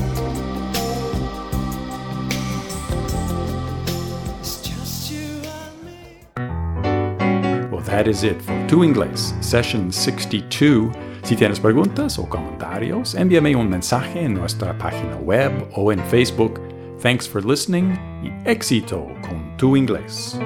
It's 4.40 4.62
just 4.62 5.10
you 5.12 5.42
and 5.44 5.74
me. 5.84 7.68
Well, 7.70 7.82
that 7.82 8.06
is 8.08 8.24
it 8.24 8.40
for 8.40 8.66
Tu 8.68 8.84
Inglés, 8.84 9.34
Session 9.42 9.92
62. 9.92 10.92
Si 11.24 11.36
tienes 11.36 11.60
preguntas 11.60 12.18
o 12.18 12.28
comentarios, 12.28 13.14
envíame 13.14 13.54
un 13.54 13.68
mensaje 13.68 14.24
en 14.24 14.34
nuestra 14.34 14.76
página 14.78 15.16
web 15.16 15.52
o 15.76 15.92
en 15.92 16.00
Facebook. 16.08 16.71
Thanks 17.02 17.26
for 17.26 17.42
listening 17.42 17.98
y 18.22 18.30
éxito 18.48 19.08
con 19.22 19.56
Tu 19.56 19.76
Inglés. 19.76 20.38